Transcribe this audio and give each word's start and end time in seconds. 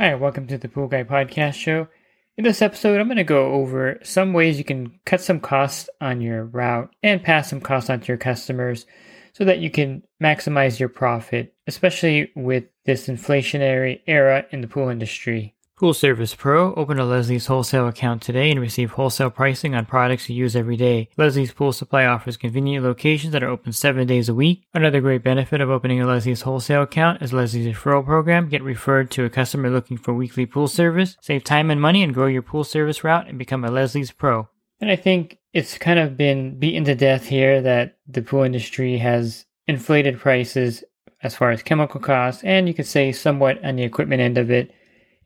Hi, 0.00 0.14
welcome 0.14 0.46
to 0.46 0.56
the 0.56 0.68
Pool 0.68 0.86
Guy 0.86 1.02
Podcast 1.02 1.54
Show. 1.54 1.88
In 2.36 2.44
this 2.44 2.62
episode, 2.62 3.00
I'm 3.00 3.08
going 3.08 3.16
to 3.16 3.24
go 3.24 3.54
over 3.54 3.98
some 4.04 4.32
ways 4.32 4.56
you 4.56 4.62
can 4.62 4.92
cut 5.04 5.20
some 5.20 5.40
costs 5.40 5.90
on 6.00 6.20
your 6.20 6.44
route 6.44 6.94
and 7.02 7.20
pass 7.20 7.50
some 7.50 7.60
costs 7.60 7.90
on 7.90 7.98
to 7.98 8.06
your 8.06 8.16
customers 8.16 8.86
so 9.32 9.44
that 9.44 9.58
you 9.58 9.72
can 9.72 10.04
maximize 10.22 10.78
your 10.78 10.88
profit, 10.88 11.52
especially 11.66 12.30
with 12.36 12.66
this 12.84 13.08
inflationary 13.08 14.00
era 14.06 14.46
in 14.52 14.60
the 14.60 14.68
pool 14.68 14.88
industry. 14.88 15.56
Pool 15.78 15.94
Service 15.94 16.34
Pro. 16.34 16.74
Open 16.74 16.98
a 16.98 17.04
Leslie's 17.04 17.46
wholesale 17.46 17.86
account 17.86 18.20
today 18.20 18.50
and 18.50 18.58
receive 18.58 18.90
wholesale 18.90 19.30
pricing 19.30 19.76
on 19.76 19.86
products 19.86 20.28
you 20.28 20.34
use 20.34 20.56
every 20.56 20.76
day. 20.76 21.08
Leslie's 21.16 21.52
Pool 21.52 21.72
Supply 21.72 22.04
offers 22.04 22.36
convenient 22.36 22.84
locations 22.84 23.32
that 23.32 23.44
are 23.44 23.48
open 23.48 23.72
seven 23.72 24.04
days 24.04 24.28
a 24.28 24.34
week. 24.34 24.64
Another 24.74 25.00
great 25.00 25.22
benefit 25.22 25.60
of 25.60 25.70
opening 25.70 26.00
a 26.02 26.06
Leslie's 26.06 26.42
wholesale 26.42 26.82
account 26.82 27.22
is 27.22 27.32
Leslie's 27.32 27.72
referral 27.72 28.04
program. 28.04 28.48
Get 28.48 28.60
referred 28.64 29.12
to 29.12 29.24
a 29.24 29.30
customer 29.30 29.70
looking 29.70 29.96
for 29.96 30.12
weekly 30.12 30.46
pool 30.46 30.66
service. 30.66 31.16
Save 31.20 31.44
time 31.44 31.70
and 31.70 31.80
money 31.80 32.02
and 32.02 32.12
grow 32.12 32.26
your 32.26 32.42
pool 32.42 32.64
service 32.64 33.04
route 33.04 33.28
and 33.28 33.38
become 33.38 33.64
a 33.64 33.70
Leslie's 33.70 34.10
Pro. 34.10 34.48
And 34.80 34.90
I 34.90 34.96
think 34.96 35.38
it's 35.52 35.78
kind 35.78 36.00
of 36.00 36.16
been 36.16 36.58
beaten 36.58 36.82
to 36.86 36.96
death 36.96 37.26
here 37.26 37.62
that 37.62 37.98
the 38.08 38.22
pool 38.22 38.42
industry 38.42 38.98
has 38.98 39.46
inflated 39.68 40.18
prices 40.18 40.82
as 41.22 41.36
far 41.36 41.52
as 41.52 41.62
chemical 41.62 42.00
costs 42.00 42.42
and 42.44 42.68
you 42.68 42.74
could 42.74 42.86
say 42.86 43.12
somewhat 43.12 43.62
on 43.64 43.76
the 43.76 43.82
equipment 43.82 44.22
end 44.22 44.38
of 44.38 44.50
it 44.50 44.72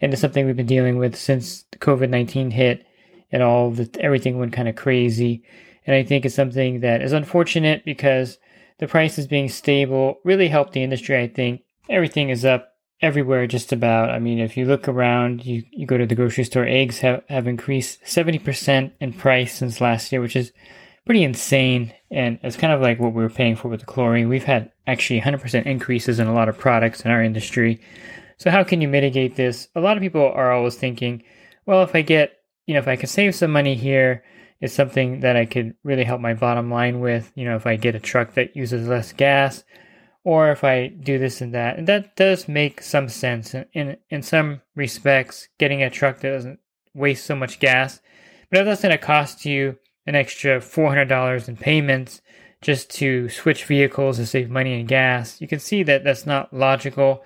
and 0.02 0.12
it's 0.12 0.20
something 0.20 0.44
we've 0.44 0.56
been 0.56 0.66
dealing 0.66 0.98
with 0.98 1.16
since 1.16 1.64
COVID 1.78 2.10
nineteen 2.10 2.50
hit, 2.50 2.84
and 3.30 3.42
all 3.42 3.70
the 3.70 3.88
everything 4.00 4.38
went 4.38 4.52
kind 4.52 4.68
of 4.68 4.76
crazy. 4.76 5.42
And 5.86 5.96
I 5.96 6.02
think 6.02 6.24
it's 6.24 6.34
something 6.34 6.80
that 6.80 7.00
is 7.00 7.12
unfortunate 7.12 7.84
because 7.84 8.38
the 8.78 8.86
prices 8.86 9.26
being 9.26 9.48
stable 9.48 10.18
really 10.24 10.48
helped 10.48 10.72
the 10.74 10.82
industry. 10.82 11.18
I 11.18 11.28
think 11.28 11.62
everything 11.88 12.28
is 12.28 12.44
up 12.44 12.72
everywhere, 13.02 13.46
just 13.46 13.72
about. 13.72 14.10
I 14.10 14.18
mean, 14.18 14.38
if 14.38 14.56
you 14.56 14.64
look 14.64 14.88
around, 14.88 15.44
you, 15.44 15.64
you 15.72 15.86
go 15.86 15.98
to 15.98 16.06
the 16.06 16.14
grocery 16.14 16.44
store, 16.44 16.66
eggs 16.66 17.00
have, 17.00 17.22
have 17.28 17.46
increased 17.46 18.02
70% 18.04 18.92
in 19.00 19.12
price 19.12 19.54
since 19.54 19.80
last 19.80 20.12
year, 20.12 20.20
which 20.20 20.36
is 20.36 20.52
pretty 21.04 21.24
insane. 21.24 21.92
And 22.10 22.38
it's 22.42 22.56
kind 22.56 22.72
of 22.72 22.80
like 22.80 23.00
what 23.00 23.12
we 23.12 23.22
were 23.22 23.30
paying 23.30 23.56
for 23.56 23.68
with 23.68 23.80
the 23.80 23.86
chlorine. 23.86 24.28
We've 24.28 24.44
had 24.44 24.70
actually 24.86 25.20
100% 25.20 25.66
increases 25.66 26.20
in 26.20 26.28
a 26.28 26.34
lot 26.34 26.48
of 26.48 26.58
products 26.58 27.02
in 27.02 27.10
our 27.10 27.22
industry. 27.22 27.80
So 28.42 28.50
how 28.50 28.64
can 28.64 28.80
you 28.80 28.88
mitigate 28.88 29.36
this? 29.36 29.68
A 29.76 29.80
lot 29.80 29.96
of 29.96 30.02
people 30.02 30.20
are 30.20 30.50
always 30.50 30.74
thinking, 30.74 31.22
well, 31.64 31.84
if 31.84 31.94
I 31.94 32.02
get, 32.02 32.38
you 32.66 32.74
know, 32.74 32.80
if 32.80 32.88
I 32.88 32.96
can 32.96 33.06
save 33.06 33.36
some 33.36 33.52
money 33.52 33.76
here, 33.76 34.24
it's 34.60 34.74
something 34.74 35.20
that 35.20 35.36
I 35.36 35.46
could 35.46 35.76
really 35.84 36.02
help 36.02 36.20
my 36.20 36.34
bottom 36.34 36.68
line 36.68 36.98
with. 36.98 37.30
You 37.36 37.44
know, 37.44 37.54
if 37.54 37.68
I 37.68 37.76
get 37.76 37.94
a 37.94 38.00
truck 38.00 38.34
that 38.34 38.56
uses 38.56 38.88
less 38.88 39.12
gas, 39.12 39.62
or 40.24 40.50
if 40.50 40.64
I 40.64 40.88
do 40.88 41.20
this 41.20 41.40
and 41.40 41.54
that, 41.54 41.78
and 41.78 41.86
that 41.86 42.16
does 42.16 42.48
make 42.48 42.82
some 42.82 43.08
sense 43.08 43.54
in 43.54 43.64
in, 43.74 43.96
in 44.10 44.22
some 44.22 44.60
respects. 44.74 45.48
Getting 45.58 45.84
a 45.84 45.88
truck 45.88 46.18
that 46.18 46.32
doesn't 46.32 46.58
waste 46.94 47.24
so 47.24 47.36
much 47.36 47.60
gas, 47.60 48.00
but 48.50 48.58
if 48.58 48.66
that's 48.66 48.82
going 48.82 48.90
to 48.90 48.98
cost 48.98 49.44
you 49.44 49.78
an 50.04 50.16
extra 50.16 50.60
four 50.60 50.88
hundred 50.88 51.08
dollars 51.08 51.48
in 51.48 51.56
payments 51.56 52.20
just 52.60 52.90
to 52.90 53.28
switch 53.28 53.66
vehicles 53.66 54.16
to 54.16 54.26
save 54.26 54.50
money 54.50 54.80
and 54.80 54.88
gas, 54.88 55.40
you 55.40 55.46
can 55.46 55.60
see 55.60 55.84
that 55.84 56.02
that's 56.02 56.26
not 56.26 56.52
logical 56.52 57.22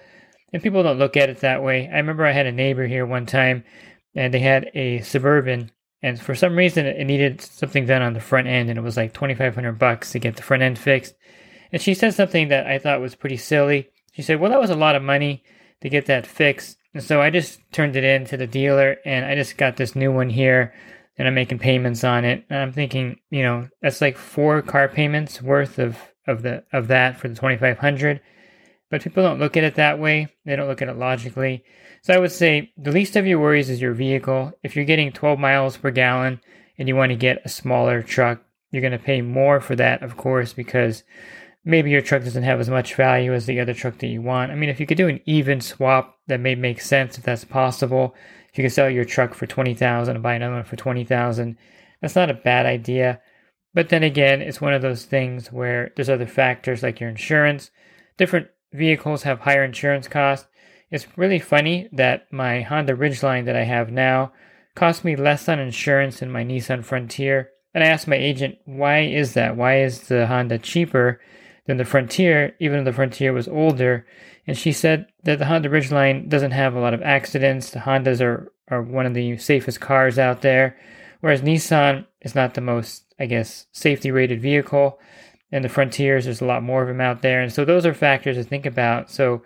and 0.56 0.62
people 0.62 0.82
don't 0.82 0.98
look 0.98 1.18
at 1.18 1.28
it 1.28 1.40
that 1.40 1.62
way. 1.62 1.86
I 1.86 1.98
remember 1.98 2.24
I 2.24 2.32
had 2.32 2.46
a 2.46 2.50
neighbor 2.50 2.86
here 2.86 3.04
one 3.04 3.26
time, 3.26 3.62
and 4.14 4.32
they 4.32 4.38
had 4.38 4.70
a 4.72 5.02
suburban, 5.02 5.70
and 6.00 6.18
for 6.18 6.34
some 6.34 6.56
reason 6.56 6.86
it 6.86 7.04
needed 7.04 7.42
something 7.42 7.84
done 7.84 8.00
on 8.00 8.14
the 8.14 8.20
front 8.20 8.46
end, 8.48 8.70
and 8.70 8.78
it 8.78 8.82
was 8.82 8.96
like 8.96 9.12
twenty 9.12 9.34
five 9.34 9.54
hundred 9.54 9.78
bucks 9.78 10.12
to 10.12 10.18
get 10.18 10.36
the 10.36 10.42
front 10.42 10.62
end 10.62 10.78
fixed. 10.78 11.14
And 11.72 11.82
she 11.82 11.92
said 11.92 12.14
something 12.14 12.48
that 12.48 12.66
I 12.66 12.78
thought 12.78 13.02
was 13.02 13.14
pretty 13.14 13.36
silly. 13.36 13.90
She 14.14 14.22
said, 14.22 14.40
"Well, 14.40 14.50
that 14.50 14.58
was 14.58 14.70
a 14.70 14.76
lot 14.76 14.96
of 14.96 15.02
money 15.02 15.44
to 15.82 15.90
get 15.90 16.06
that 16.06 16.26
fixed." 16.26 16.78
And 16.94 17.02
so 17.02 17.20
I 17.20 17.28
just 17.28 17.60
turned 17.70 17.94
it 17.94 18.04
in 18.04 18.24
to 18.24 18.38
the 18.38 18.46
dealer, 18.46 18.96
and 19.04 19.26
I 19.26 19.34
just 19.34 19.58
got 19.58 19.76
this 19.76 19.94
new 19.94 20.10
one 20.10 20.30
here, 20.30 20.72
and 21.18 21.28
I'm 21.28 21.34
making 21.34 21.58
payments 21.58 22.02
on 22.02 22.24
it. 22.24 22.46
And 22.48 22.60
I'm 22.60 22.72
thinking, 22.72 23.20
you 23.28 23.42
know, 23.42 23.68
that's 23.82 24.00
like 24.00 24.16
four 24.16 24.62
car 24.62 24.88
payments 24.88 25.42
worth 25.42 25.78
of 25.78 25.98
of 26.26 26.40
the 26.40 26.64
of 26.72 26.88
that 26.88 27.20
for 27.20 27.28
the 27.28 27.34
twenty 27.34 27.58
five 27.58 27.76
hundred. 27.76 28.22
But 28.90 29.02
people 29.02 29.22
don't 29.22 29.40
look 29.40 29.56
at 29.56 29.64
it 29.64 29.74
that 29.74 29.98
way. 29.98 30.28
They 30.44 30.54
don't 30.54 30.68
look 30.68 30.82
at 30.82 30.88
it 30.88 30.96
logically. 30.96 31.64
So 32.02 32.14
I 32.14 32.18
would 32.18 32.32
say 32.32 32.72
the 32.76 32.92
least 32.92 33.16
of 33.16 33.26
your 33.26 33.40
worries 33.40 33.68
is 33.68 33.80
your 33.80 33.94
vehicle. 33.94 34.52
If 34.62 34.76
you're 34.76 34.84
getting 34.84 35.10
12 35.12 35.38
miles 35.38 35.76
per 35.76 35.90
gallon 35.90 36.40
and 36.78 36.86
you 36.86 36.94
want 36.94 37.10
to 37.10 37.16
get 37.16 37.42
a 37.44 37.48
smaller 37.48 38.02
truck, 38.02 38.42
you're 38.70 38.82
going 38.82 38.92
to 38.92 38.98
pay 38.98 39.22
more 39.22 39.60
for 39.60 39.74
that, 39.76 40.02
of 40.02 40.16
course, 40.16 40.52
because 40.52 41.02
maybe 41.64 41.90
your 41.90 42.00
truck 42.00 42.22
doesn't 42.22 42.44
have 42.44 42.60
as 42.60 42.70
much 42.70 42.94
value 42.94 43.34
as 43.34 43.46
the 43.46 43.58
other 43.58 43.74
truck 43.74 43.98
that 43.98 44.06
you 44.06 44.22
want. 44.22 44.52
I 44.52 44.54
mean, 44.54 44.70
if 44.70 44.78
you 44.78 44.86
could 44.86 44.96
do 44.96 45.08
an 45.08 45.20
even 45.26 45.60
swap, 45.60 46.18
that 46.28 46.40
may 46.40 46.54
make 46.54 46.80
sense 46.80 47.18
if 47.18 47.24
that's 47.24 47.44
possible. 47.44 48.14
If 48.52 48.58
you 48.58 48.62
can 48.62 48.70
sell 48.70 48.88
your 48.88 49.04
truck 49.04 49.34
for 49.34 49.46
20,000 49.46 50.14
and 50.14 50.22
buy 50.22 50.34
another 50.34 50.54
one 50.54 50.64
for 50.64 50.76
20,000, 50.76 51.56
that's 52.00 52.14
not 52.14 52.30
a 52.30 52.34
bad 52.34 52.66
idea. 52.66 53.20
But 53.74 53.88
then 53.88 54.02
again, 54.02 54.40
it's 54.40 54.60
one 54.60 54.74
of 54.74 54.82
those 54.82 55.04
things 55.04 55.52
where 55.52 55.92
there's 55.96 56.08
other 56.08 56.26
factors 56.26 56.82
like 56.82 57.00
your 57.00 57.10
insurance, 57.10 57.70
different 58.16 58.48
vehicles 58.76 59.22
have 59.22 59.40
higher 59.40 59.64
insurance 59.64 60.08
costs. 60.08 60.46
It's 60.90 61.06
really 61.16 61.38
funny 61.38 61.88
that 61.92 62.32
my 62.32 62.60
Honda 62.62 62.94
Ridgeline 62.94 63.44
that 63.46 63.56
I 63.56 63.64
have 63.64 63.90
now 63.90 64.32
cost 64.74 65.04
me 65.04 65.16
less 65.16 65.48
on 65.48 65.58
insurance 65.58 66.20
than 66.20 66.30
my 66.30 66.44
Nissan 66.44 66.84
Frontier. 66.84 67.50
And 67.74 67.82
I 67.82 67.88
asked 67.88 68.06
my 68.06 68.16
agent, 68.16 68.58
why 68.64 69.00
is 69.00 69.34
that? 69.34 69.56
Why 69.56 69.80
is 69.80 70.08
the 70.08 70.26
Honda 70.26 70.58
cheaper 70.58 71.20
than 71.66 71.76
the 71.76 71.84
Frontier, 71.84 72.54
even 72.60 72.78
though 72.78 72.90
the 72.90 72.94
Frontier 72.94 73.32
was 73.32 73.48
older? 73.48 74.06
And 74.46 74.56
she 74.56 74.72
said 74.72 75.06
that 75.24 75.38
the 75.38 75.46
Honda 75.46 75.68
Ridgeline 75.68 76.28
doesn't 76.28 76.52
have 76.52 76.74
a 76.74 76.80
lot 76.80 76.94
of 76.94 77.02
accidents. 77.02 77.70
The 77.70 77.80
Hondas 77.80 78.20
are, 78.20 78.52
are 78.68 78.82
one 78.82 79.06
of 79.06 79.14
the 79.14 79.36
safest 79.38 79.80
cars 79.80 80.18
out 80.18 80.42
there, 80.42 80.76
whereas 81.20 81.42
Nissan 81.42 82.06
is 82.20 82.34
not 82.34 82.54
the 82.54 82.60
most, 82.60 83.12
I 83.18 83.26
guess, 83.26 83.66
safety 83.72 84.10
rated 84.10 84.40
vehicle 84.40 84.98
and 85.52 85.64
the 85.64 85.68
frontiers 85.68 86.24
there's 86.24 86.40
a 86.40 86.46
lot 86.46 86.62
more 86.62 86.82
of 86.82 86.88
them 86.88 87.00
out 87.00 87.22
there. 87.22 87.40
And 87.40 87.52
so 87.52 87.64
those 87.64 87.86
are 87.86 87.94
factors 87.94 88.36
to 88.36 88.44
think 88.44 88.66
about. 88.66 89.10
So 89.10 89.42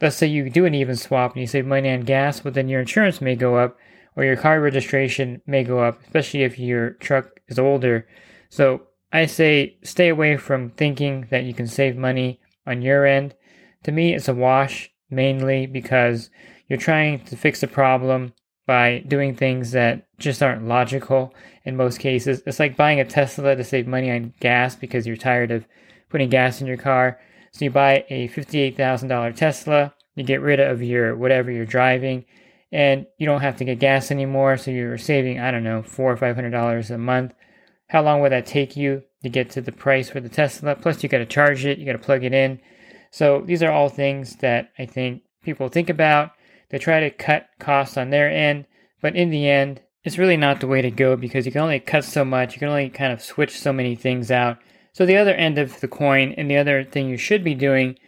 let's 0.00 0.16
say 0.16 0.26
you 0.26 0.50
do 0.50 0.66
an 0.66 0.74
even 0.74 0.96
swap 0.96 1.32
and 1.32 1.40
you 1.40 1.46
save 1.46 1.66
money 1.66 1.90
on 1.90 2.00
gas 2.00 2.40
but 2.40 2.54
then 2.54 2.68
your 2.68 2.80
insurance 2.80 3.20
may 3.20 3.34
go 3.36 3.56
up 3.56 3.76
or 4.14 4.24
your 4.24 4.36
car 4.36 4.60
registration 4.60 5.40
may 5.46 5.64
go 5.64 5.80
up 5.80 6.00
especially 6.02 6.42
if 6.42 6.58
your 6.58 6.90
truck 6.90 7.40
is 7.48 7.58
older. 7.58 8.06
So 8.48 8.82
i 9.12 9.26
say 9.26 9.78
stay 9.82 10.08
away 10.08 10.36
from 10.36 10.70
thinking 10.70 11.28
that 11.30 11.44
you 11.44 11.54
can 11.54 11.66
save 11.66 11.96
money 11.96 12.40
on 12.66 12.82
your 12.82 13.06
end. 13.06 13.34
To 13.84 13.92
me 13.92 14.14
it's 14.14 14.28
a 14.28 14.34
wash 14.34 14.90
mainly 15.10 15.66
because 15.66 16.30
you're 16.68 16.78
trying 16.78 17.24
to 17.26 17.36
fix 17.36 17.62
a 17.62 17.68
problem 17.68 18.32
by 18.66 19.04
doing 19.06 19.34
things 19.34 19.70
that 19.72 20.06
just 20.18 20.42
aren't 20.42 20.66
logical 20.66 21.32
in 21.64 21.76
most 21.76 21.98
cases. 21.98 22.42
It's 22.46 22.58
like 22.58 22.76
buying 22.76 23.00
a 23.00 23.04
Tesla 23.04 23.54
to 23.54 23.64
save 23.64 23.86
money 23.86 24.10
on 24.10 24.34
gas 24.40 24.74
because 24.74 25.06
you're 25.06 25.16
tired 25.16 25.50
of 25.50 25.66
putting 26.10 26.28
gas 26.28 26.60
in 26.60 26.66
your 26.66 26.76
car. 26.76 27.18
So 27.52 27.64
you 27.64 27.70
buy 27.70 28.04
a 28.10 28.28
$58,000 28.28 29.36
Tesla, 29.36 29.94
you 30.14 30.24
get 30.24 30.40
rid 30.40 30.60
of 30.60 30.82
your 30.82 31.16
whatever 31.16 31.50
you're 31.50 31.64
driving, 31.64 32.24
and 32.72 33.06
you 33.18 33.26
don't 33.26 33.40
have 33.40 33.56
to 33.56 33.64
get 33.64 33.78
gas 33.78 34.10
anymore. 34.10 34.56
So 34.56 34.70
you're 34.70 34.98
saving, 34.98 35.38
I 35.38 35.50
don't 35.50 35.64
know, 35.64 35.82
four 35.82 36.12
or 36.12 36.16
five 36.16 36.34
hundred 36.34 36.50
dollars 36.50 36.90
a 36.90 36.98
month. 36.98 37.34
How 37.88 38.02
long 38.02 38.20
would 38.20 38.32
that 38.32 38.46
take 38.46 38.76
you 38.76 39.02
to 39.22 39.28
get 39.28 39.50
to 39.50 39.60
the 39.60 39.72
price 39.72 40.10
for 40.10 40.20
the 40.20 40.28
Tesla? 40.28 40.74
Plus, 40.74 41.02
you 41.02 41.08
got 41.08 41.18
to 41.18 41.26
charge 41.26 41.64
it, 41.64 41.78
you 41.78 41.86
got 41.86 41.92
to 41.92 41.98
plug 41.98 42.24
it 42.24 42.34
in. 42.34 42.60
So 43.10 43.42
these 43.46 43.62
are 43.62 43.70
all 43.70 43.88
things 43.88 44.36
that 44.36 44.72
I 44.78 44.86
think 44.86 45.22
people 45.42 45.68
think 45.68 45.88
about 45.88 46.32
they 46.68 46.78
try 46.78 47.00
to 47.00 47.10
cut 47.10 47.48
costs 47.58 47.96
on 47.96 48.10
their 48.10 48.30
end, 48.30 48.66
but 49.00 49.16
in 49.16 49.30
the 49.30 49.48
end, 49.48 49.80
it's 50.04 50.18
really 50.18 50.36
not 50.36 50.60
the 50.60 50.66
way 50.66 50.82
to 50.82 50.90
go 50.90 51.16
because 51.16 51.46
you 51.46 51.52
can 51.52 51.62
only 51.62 51.80
cut 51.80 52.04
so 52.04 52.24
much. 52.24 52.54
You 52.54 52.60
can 52.60 52.68
only 52.68 52.90
kind 52.90 53.12
of 53.12 53.20
switch 53.22 53.58
so 53.58 53.72
many 53.72 53.96
things 53.96 54.30
out. 54.30 54.58
So, 54.92 55.04
the 55.04 55.16
other 55.16 55.34
end 55.34 55.58
of 55.58 55.80
the 55.80 55.88
coin, 55.88 56.32
and 56.38 56.50
the 56.50 56.56
other 56.56 56.84
thing 56.84 57.08
you 57.08 57.18
should 57.18 57.44
be 57.44 57.54
doing, 57.54 57.98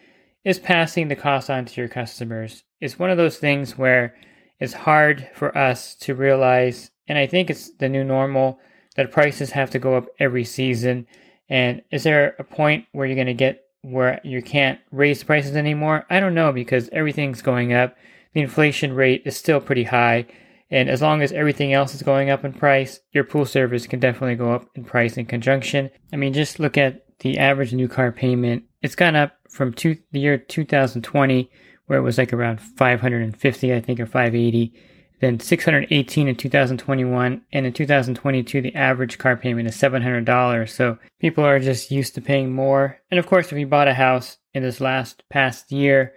is 0.45 0.59
passing 0.59 1.09
the 1.09 1.17
cost 1.17 1.51
on 1.51 1.67
to 1.67 1.81
your 1.81 1.89
customers. 1.89 2.63
It's 2.81 2.99
one 2.99 3.11
of 3.11 3.17
those 3.17 3.39
things 3.39 3.77
where 3.77 4.15
it's 4.61 4.73
hard 4.73 5.29
for 5.35 5.57
us 5.57 5.95
to 5.97 6.15
realize, 6.15 6.91
and 7.07 7.19
I 7.19 7.27
think 7.27 7.51
it's 7.51 7.71
the 7.77 7.89
new 7.89 8.05
normal, 8.05 8.59
that 8.97 9.13
prices 9.13 9.51
have 9.51 9.71
to 9.71 9.79
go 9.79 9.97
up 9.97 10.07
every 10.19 10.45
season. 10.45 11.07
And 11.49 11.83
is 11.91 12.03
there 12.03 12.35
a 12.39 12.45
point 12.45 12.87
where 12.93 13.07
you're 13.07 13.15
going 13.15 13.27
to 13.27 13.35
get 13.35 13.65
where 13.83 14.21
you 14.25 14.43
can't 14.43 14.81
raise 14.91 15.23
prices 15.23 15.57
anymore? 15.57 16.07
I 16.11 16.21
don't 16.21 16.35
know 16.35 16.53
because 16.53 16.89
everything's 16.91 17.43
going 17.43 17.73
up. 17.73 17.97
The 18.35 18.41
inflation 18.41 18.93
rate 18.93 19.23
is 19.25 19.37
still 19.37 19.61
pretty 19.61 19.85
high. 19.85 20.27
And 20.71 20.91
as 20.91 21.01
long 21.01 21.23
as 21.23 21.33
everything 21.33 21.73
else 21.73 21.95
is 21.95 22.03
going 22.03 22.29
up 22.29 22.45
in 22.45 22.53
price, 22.53 23.01
your 23.13 23.25
pool 23.25 23.47
service 23.47 23.87
can 23.87 24.01
definitely 24.01 24.37
go 24.37 24.53
up 24.53 24.69
in 24.75 24.85
price 24.85 25.17
in 25.17 25.27
conjunction. 25.27 25.91
I 26.13 26.17
mean, 26.17 26.35
just 26.35 26.61
look 26.61 26.77
at 26.77 27.05
the 27.21 27.39
average 27.39 27.73
new 27.73 27.89
car 27.89 28.13
payment. 28.13 28.65
It's 28.83 28.95
gone 28.95 29.17
up 29.17 29.33
from 29.49 29.73
two, 29.73 29.97
the 30.13 30.21
year 30.21 30.37
2020, 30.37 31.51
where 31.87 31.99
it 31.99 32.03
was 32.03 32.19
like 32.19 32.33
around 32.33 32.61
550, 32.61 33.75
I 33.75 33.81
think, 33.81 33.99
or 33.99 34.07
580 34.07 34.75
then 35.21 35.41
618 35.41 36.29
in 36.29 36.37
2021 36.37 37.43
and 37.53 37.67
in 37.67 37.73
2022 37.73 38.61
the 38.61 38.75
average 38.75 39.19
car 39.19 39.37
payment 39.37 39.69
is 39.69 39.77
$700 39.77 40.69
so 40.69 40.99
people 41.19 41.45
are 41.45 41.59
just 41.59 41.91
used 41.91 42.15
to 42.15 42.21
paying 42.21 42.53
more 42.53 42.99
and 43.11 43.19
of 43.19 43.27
course 43.27 43.51
if 43.51 43.59
you 43.59 43.67
bought 43.67 43.89
a 43.89 43.95
house 43.95 44.39
in 44.55 44.63
this 44.63 44.81
last 44.81 45.23
past 45.29 45.73
year 45.73 46.15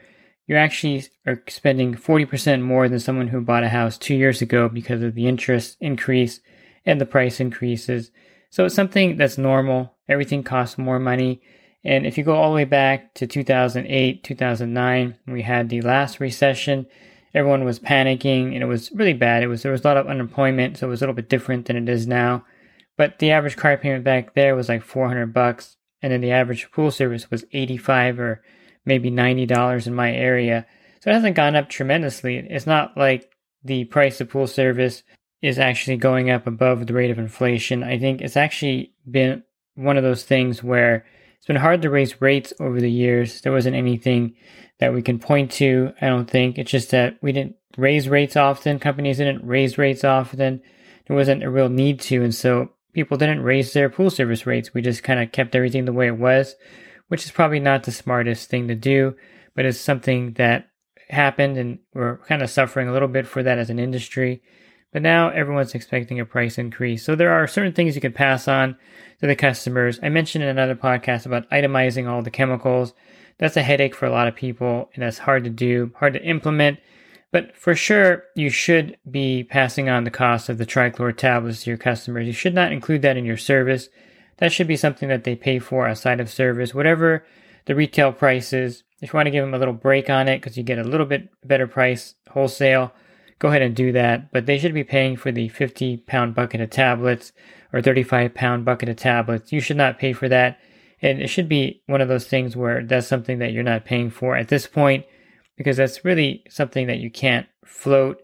you 0.52 0.58
actually 0.58 1.06
are 1.26 1.42
spending 1.48 1.96
40% 1.96 2.62
more 2.62 2.88
than 2.88 3.00
someone 3.00 3.30
who 3.30 3.42
bought 3.42 3.64
a 3.64 3.70
house 3.70 3.98
two 3.98 4.16
years 4.16 4.42
ago 4.42 4.70
because 4.70 5.02
of 5.02 5.16
the 5.16 5.28
interest 5.28 5.78
increase 5.80 6.42
and 6.86 7.02
the 7.02 7.06
price 7.06 7.40
increases 7.40 8.12
so 8.52 8.66
it's 8.66 8.76
something 8.76 9.18
that's 9.18 9.38
normal 9.38 9.96
everything 10.08 10.44
costs 10.44 10.78
more 10.78 11.00
money 11.00 11.42
and 11.84 12.06
if 12.06 12.18
you 12.18 12.24
go 12.24 12.36
all 12.36 12.50
the 12.52 12.56
way 12.56 12.66
back 12.66 13.14
to 13.16 13.26
2008 13.26 14.24
2009 14.24 15.16
we 15.26 15.42
had 15.42 15.70
the 15.70 15.82
last 15.82 16.20
recession 16.20 16.86
everyone 17.34 17.64
was 17.64 17.80
panicking 17.80 18.54
and 18.54 18.62
it 18.64 18.68
was 18.68 18.92
really 18.92 19.14
bad. 19.14 19.44
It 19.44 19.48
was 19.48 19.64
there 19.64 19.72
was 19.72 19.84
a 19.84 19.88
lot 19.88 19.98
of 19.98 20.08
unemployment, 20.08 20.78
so 20.78 20.88
it 20.88 20.90
was 20.90 21.02
a 21.02 21.04
little 21.04 21.16
bit 21.16 21.30
different 21.30 21.66
than 21.66 21.78
it 21.78 21.90
is 21.90 22.08
now. 22.08 22.46
But 22.98 23.20
the 23.20 23.32
average 23.32 23.56
car 23.56 23.78
payment 23.78 24.04
back 24.04 24.34
there 24.34 24.56
was 24.56 24.70
like 24.70 24.84
400 24.84 25.34
bucks, 25.34 25.78
and 26.02 26.12
then 26.12 26.22
the 26.22 26.32
average 26.32 26.72
pool 26.72 26.92
service 26.92 27.32
was 27.32 27.46
85 27.52 28.20
or 28.20 28.42
maybe 28.86 29.10
90 29.10 29.46
dollars 29.46 29.88
in 29.88 29.96
my 29.96 30.12
area. 30.12 30.66
So 31.02 31.10
it 31.10 31.14
hasn't 31.14 31.36
gone 31.36 31.56
up 31.56 31.70
tremendously. 31.70 32.38
It's 32.38 32.68
not 32.68 32.96
like 32.96 33.32
the 33.64 33.86
price 33.86 34.22
of 34.22 34.30
pool 34.30 34.48
service 34.48 35.04
is 35.42 35.58
actually 35.58 35.98
going 35.98 36.30
up 36.30 36.46
above 36.46 36.86
the 36.86 36.94
rate 36.94 37.12
of 37.12 37.18
inflation. 37.18 37.84
I 37.84 37.98
think 37.98 38.22
it's 38.22 38.38
actually 38.38 38.94
been 39.10 39.44
one 39.76 39.98
of 39.98 40.04
those 40.04 40.24
things 40.24 40.64
where 40.64 41.06
it's 41.38 41.48
been 41.48 41.56
hard 41.56 41.82
to 41.82 41.90
raise 41.90 42.22
rates 42.22 42.54
over 42.60 42.80
the 42.80 42.92
years. 42.92 43.42
There 43.42 43.52
wasn't 43.52 43.76
anything 43.76 44.36
that 44.80 44.94
we 44.94 45.02
can 45.02 45.18
point 45.18 45.52
to. 45.54 45.94
I 46.00 46.08
don't 46.08 46.30
think 46.30 46.58
it's 46.58 46.70
just 46.70 46.92
that 46.92 47.18
we 47.22 47.32
didn't 47.32 47.56
raise 47.78 48.08
rates 48.08 48.36
often. 48.36 48.78
Companies 48.78 49.18
didn't 49.18 49.46
raise 49.46 49.78
rates 49.78 50.04
often. 50.04 50.62
There 51.08 51.16
wasn't 51.16 51.44
a 51.44 51.50
real 51.50 51.70
need 51.70 52.00
to, 52.02 52.24
and 52.24 52.34
so 52.34 52.70
people 52.94 53.18
didn't 53.18 53.42
raise 53.42 53.74
their 53.74 53.90
pool 53.90 54.10
service 54.10 54.46
rates. 54.46 54.74
We 54.74 54.82
just 54.82 55.04
kind 55.04 55.20
of 55.20 55.32
kept 55.32 55.56
everything 55.56 55.86
the 55.86 55.94
way 55.94 56.08
it 56.08 56.18
was, 56.18 56.56
which 57.12 57.26
is 57.26 57.32
probably 57.32 57.60
not 57.60 57.84
the 57.84 57.92
smartest 57.92 58.50
thing 58.50 58.70
to 58.70 58.74
do, 58.74 59.14
but 59.54 59.66
it's 59.66 59.78
something 59.78 60.32
that 60.36 60.70
happened, 61.10 61.58
and 61.58 61.78
we're 61.94 62.20
kind 62.20 62.42
of 62.42 62.50
suffering 62.50 62.88
a 62.88 62.94
little 62.94 63.10
bit 63.10 63.28
for 63.28 63.44
that 63.44 63.58
as 63.58 63.70
an 63.70 63.80
industry. 63.80 64.42
But 64.94 65.02
now 65.02 65.28
everyone's 65.28 65.76
expecting 65.76 66.22
a 66.22 66.26
price 66.26 66.58
increase. 66.58 67.04
So 67.04 67.16
there 67.16 67.34
are 67.34 67.48
certain 67.48 67.74
things 67.74 67.96
you 67.96 68.02
can 68.02 68.14
pass 68.14 68.48
on 68.48 68.78
to 69.20 69.28
the 69.28 69.36
customers. 69.36 70.00
I 70.02 70.08
mentioned 70.08 70.46
in 70.46 70.50
another 70.50 70.74
podcast 70.74 71.26
about 71.26 71.50
itemizing 71.50 72.08
all 72.08 72.22
the 72.22 72.32
chemicals. 72.32 72.94
That's 73.40 73.58
a 73.58 73.62
headache 73.62 73.94
for 73.94 74.06
a 74.06 74.12
lot 74.12 74.30
of 74.30 74.36
people 74.38 74.90
and 74.94 75.04
that's 75.04 75.18
hard 75.18 75.44
to 75.44 75.50
do, 75.50 75.92
hard 75.98 76.14
to 76.14 76.24
implement. 76.24 76.80
But 77.34 77.58
for 77.58 77.76
sure, 77.76 78.24
you 78.38 78.50
should 78.50 78.98
be 79.10 79.44
passing 79.44 79.90
on 79.90 80.06
the 80.06 80.12
cost 80.12 80.48
of 80.48 80.58
the 80.58 80.66
trichlor 80.66 81.16
tablets 81.16 81.64
to 81.64 81.72
your 81.72 81.78
customers. 81.78 82.26
You 82.26 82.34
should 82.34 82.56
not 82.56 82.72
include 82.72 83.02
that 83.02 83.18
in 83.18 83.26
your 83.26 83.36
service. 83.36 83.90
That 84.42 84.52
should 84.52 84.68
be 84.68 84.76
something 84.76 85.08
that 85.10 85.24
they 85.24 85.36
pay 85.36 85.60
for 85.60 85.88
outside 85.88 86.20
of 86.20 86.28
service. 86.28 86.74
Whatever 86.74 87.24
the 87.66 87.76
retail 87.76 88.12
price 88.12 88.54
is, 88.54 88.84
if 89.00 89.14
you 89.14 89.18
want 89.18 89.28
to 89.28 89.32
give 89.32 89.46
them 89.46 89.54
a 89.54 89.60
little 89.60 89.72
break 89.72 90.10
on 90.10 90.28
it 90.28 90.40
because 90.40 90.58
you 90.58 90.64
get 90.64 90.80
a 90.80 90.84
little 90.84 91.06
bit 91.06 91.30
better 91.48 91.68
price 91.68 92.16
wholesale, 92.32 92.92
go 93.38 93.50
ahead 93.50 93.62
and 93.62 93.76
do 93.76 93.92
that. 93.92 94.32
But 94.32 94.48
they 94.48 94.58
should 94.58 94.74
be 94.74 94.84
paying 94.84 95.16
for 95.16 95.32
the 95.32 95.48
50 95.50 95.98
pound 95.98 96.34
bucket 96.34 96.60
of 96.60 96.72
tablets 96.72 97.34
or 97.72 97.84
35 97.84 98.34
pound 98.34 98.66
bucket 98.66 98.90
of 98.90 98.96
tablets. 98.96 99.52
You 99.52 99.62
should 99.62 99.78
not 99.78 100.00
pay 100.00 100.12
for 100.12 100.28
that. 100.28 100.60
And 101.04 101.22
it 101.22 101.28
should 101.28 101.48
be 101.48 101.84
one 101.86 102.02
of 102.02 102.08
those 102.08 102.26
things 102.26 102.56
where 102.56 102.84
that's 102.84 103.08
something 103.08 103.38
that 103.40 103.54
you're 103.54 103.62
not 103.62 103.86
paying 103.86 104.10
for 104.10 104.36
at 104.36 104.48
this 104.48 104.66
point 104.66 105.06
because 105.56 105.78
that's 105.78 106.04
really 106.04 106.44
something 106.50 106.88
that 106.88 106.98
you 106.98 107.12
can't 107.12 107.46
float 107.64 108.20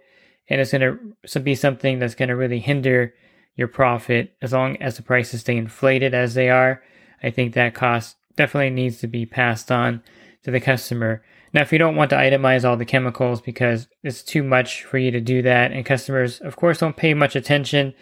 and 0.50 0.62
it's 0.62 0.72
going 0.72 1.16
to 1.28 1.40
be 1.40 1.56
something 1.56 2.00
that's 2.00 2.16
going 2.16 2.30
to 2.30 2.36
really 2.36 2.60
hinder 2.60 3.14
your 3.58 3.68
profit 3.68 4.36
as 4.42 4.54
long 4.54 4.78
as 4.78 4.96
the 4.96 5.04
prices 5.04 5.42
stay 5.42 5.58
inflated 5.58 6.14
as 6.14 6.36
they 6.36 6.50
are. 6.50 6.82
I 7.22 7.32
think 7.32 7.54
that 7.54 7.74
cost 7.74 8.16
definitely 8.36 8.70
needs 8.70 9.00
to 9.00 9.08
be 9.08 9.26
passed 9.26 9.72
on 9.72 10.02
to 10.44 10.52
the 10.52 10.62
customer. 10.62 11.24
Now, 11.54 11.62
if 11.62 11.74
you 11.74 11.80
don't 11.80 11.96
want 11.96 12.12
to 12.12 12.16
itemize 12.16 12.64
all 12.64 12.78
the 12.78 12.86
chemicals 12.86 13.42
because 13.42 13.88
it's 14.04 14.22
too 14.22 14.44
much 14.44 14.84
for 14.84 14.98
you 14.98 15.12
to 15.12 15.20
do 15.20 15.42
that, 15.42 15.72
and 15.72 15.86
customers, 15.86 16.40
of 16.40 16.56
course, 16.56 16.80
don't 16.80 16.96
pay 16.96 17.14
much 17.14 17.36
attention 17.36 17.94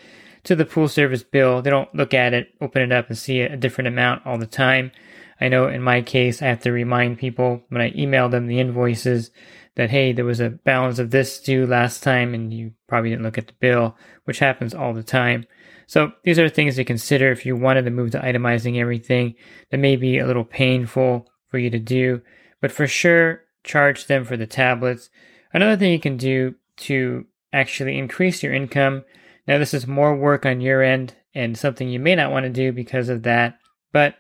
to 0.43 0.55
the 0.55 0.65
pool 0.65 0.87
service 0.87 1.23
bill, 1.23 1.61
they 1.61 1.69
don't 1.69 1.93
look 1.95 2.13
at 2.13 2.33
it, 2.33 2.49
open 2.59 2.81
it 2.81 2.91
up, 2.91 3.07
and 3.07 3.17
see 3.17 3.41
a 3.41 3.57
different 3.57 3.87
amount 3.87 4.25
all 4.25 4.37
the 4.37 4.45
time. 4.45 4.91
I 5.39 5.47
know 5.47 5.67
in 5.67 5.81
my 5.81 6.01
case, 6.01 6.41
I 6.41 6.47
have 6.47 6.61
to 6.61 6.71
remind 6.71 7.17
people 7.17 7.63
when 7.69 7.81
I 7.81 7.93
email 7.95 8.29
them 8.29 8.47
the 8.47 8.59
invoices 8.59 9.31
that, 9.75 9.89
hey, 9.89 10.13
there 10.13 10.25
was 10.25 10.39
a 10.39 10.49
balance 10.49 10.99
of 10.99 11.11
this 11.11 11.39
due 11.39 11.65
last 11.65 12.01
time, 12.01 12.33
and 12.33 12.53
you 12.53 12.71
probably 12.87 13.09
didn't 13.09 13.23
look 13.23 13.37
at 13.37 13.47
the 13.47 13.53
bill, 13.59 13.97
which 14.23 14.39
happens 14.39 14.73
all 14.73 14.93
the 14.93 15.03
time. 15.03 15.45
So 15.87 16.13
these 16.23 16.39
are 16.39 16.49
things 16.49 16.75
to 16.75 16.83
consider 16.83 17.31
if 17.31 17.45
you 17.45 17.55
wanted 17.55 17.85
to 17.85 17.91
move 17.91 18.11
to 18.11 18.19
itemizing 18.19 18.79
everything. 18.79 19.35
That 19.71 19.77
may 19.77 19.95
be 19.95 20.17
a 20.17 20.25
little 20.25 20.45
painful 20.45 21.27
for 21.49 21.57
you 21.57 21.69
to 21.69 21.79
do, 21.79 22.21
but 22.61 22.71
for 22.71 22.87
sure, 22.87 23.41
charge 23.63 24.07
them 24.07 24.23
for 24.23 24.37
the 24.37 24.47
tablets. 24.47 25.09
Another 25.53 25.77
thing 25.77 25.91
you 25.91 25.99
can 25.99 26.17
do 26.17 26.55
to 26.77 27.25
actually 27.53 27.97
increase 27.97 28.43
your 28.43 28.53
income. 28.53 29.03
Now, 29.47 29.57
this 29.57 29.73
is 29.73 29.87
more 29.87 30.15
work 30.15 30.45
on 30.45 30.61
your 30.61 30.81
end 30.81 31.15
and 31.33 31.57
something 31.57 31.89
you 31.89 31.99
may 31.99 32.15
not 32.15 32.31
want 32.31 32.45
to 32.45 32.49
do 32.49 32.71
because 32.71 33.09
of 33.09 33.23
that, 33.23 33.59
but 33.91 34.15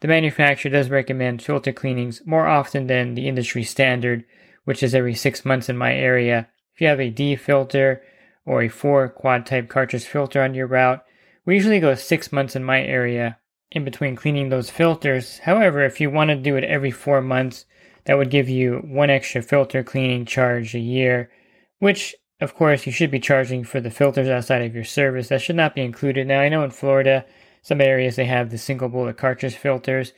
the 0.00 0.08
manufacturer 0.08 0.70
does 0.70 0.90
recommend 0.90 1.42
filter 1.42 1.72
cleanings 1.72 2.22
more 2.26 2.46
often 2.46 2.86
than 2.86 3.14
the 3.14 3.28
industry 3.28 3.64
standard, 3.64 4.24
which 4.66 4.82
is 4.82 4.94
every 4.94 5.14
six 5.14 5.44
months 5.44 5.68
in 5.68 5.76
my 5.76 5.94
area. 5.94 6.48
If 6.74 6.80
you 6.80 6.88
have 6.88 7.00
a 7.00 7.08
D 7.08 7.36
filter 7.36 8.02
or 8.44 8.62
a 8.62 8.68
4 8.68 9.08
quad 9.08 9.46
type 9.46 9.68
cartridge 9.68 10.04
filter 10.04 10.42
on 10.42 10.54
your 10.54 10.66
route, 10.66 11.04
we 11.46 11.54
usually 11.54 11.78
go 11.80 11.94
six 11.94 12.32
months 12.32 12.56
in 12.56 12.64
my 12.64 12.82
area 12.82 13.38
in 13.70 13.84
between 13.84 14.16
cleaning 14.16 14.48
those 14.48 14.68
filters. 14.68 15.38
However, 15.38 15.84
if 15.84 16.00
you 16.00 16.10
want 16.10 16.30
to 16.30 16.36
do 16.36 16.56
it 16.56 16.64
every 16.64 16.90
four 16.90 17.22
months, 17.22 17.64
that 18.04 18.18
would 18.18 18.30
give 18.30 18.48
you 18.48 18.78
one 18.78 19.10
extra 19.10 19.40
filter 19.40 19.84
cleaning 19.84 20.24
charge 20.26 20.74
a 20.74 20.80
year, 20.80 21.30
which 21.78 22.14
of 22.40 22.54
course 22.54 22.86
you 22.86 22.92
should 22.92 23.10
be 23.10 23.20
charging 23.20 23.64
for 23.64 23.80
the 23.80 23.90
filters 23.90 24.28
outside 24.28 24.62
of 24.62 24.74
your 24.74 24.84
service. 24.84 25.28
That 25.28 25.40
should 25.40 25.56
not 25.56 25.74
be 25.74 25.82
included. 25.82 26.26
Now 26.26 26.40
I 26.40 26.48
know 26.48 26.64
in 26.64 26.70
Florida, 26.70 27.24
some 27.62 27.80
areas 27.80 28.16
they 28.16 28.26
have 28.26 28.50
the 28.50 28.58
single 28.58 28.88
bullet 28.88 29.16
cartridge 29.16 29.54
filters. 29.54 30.12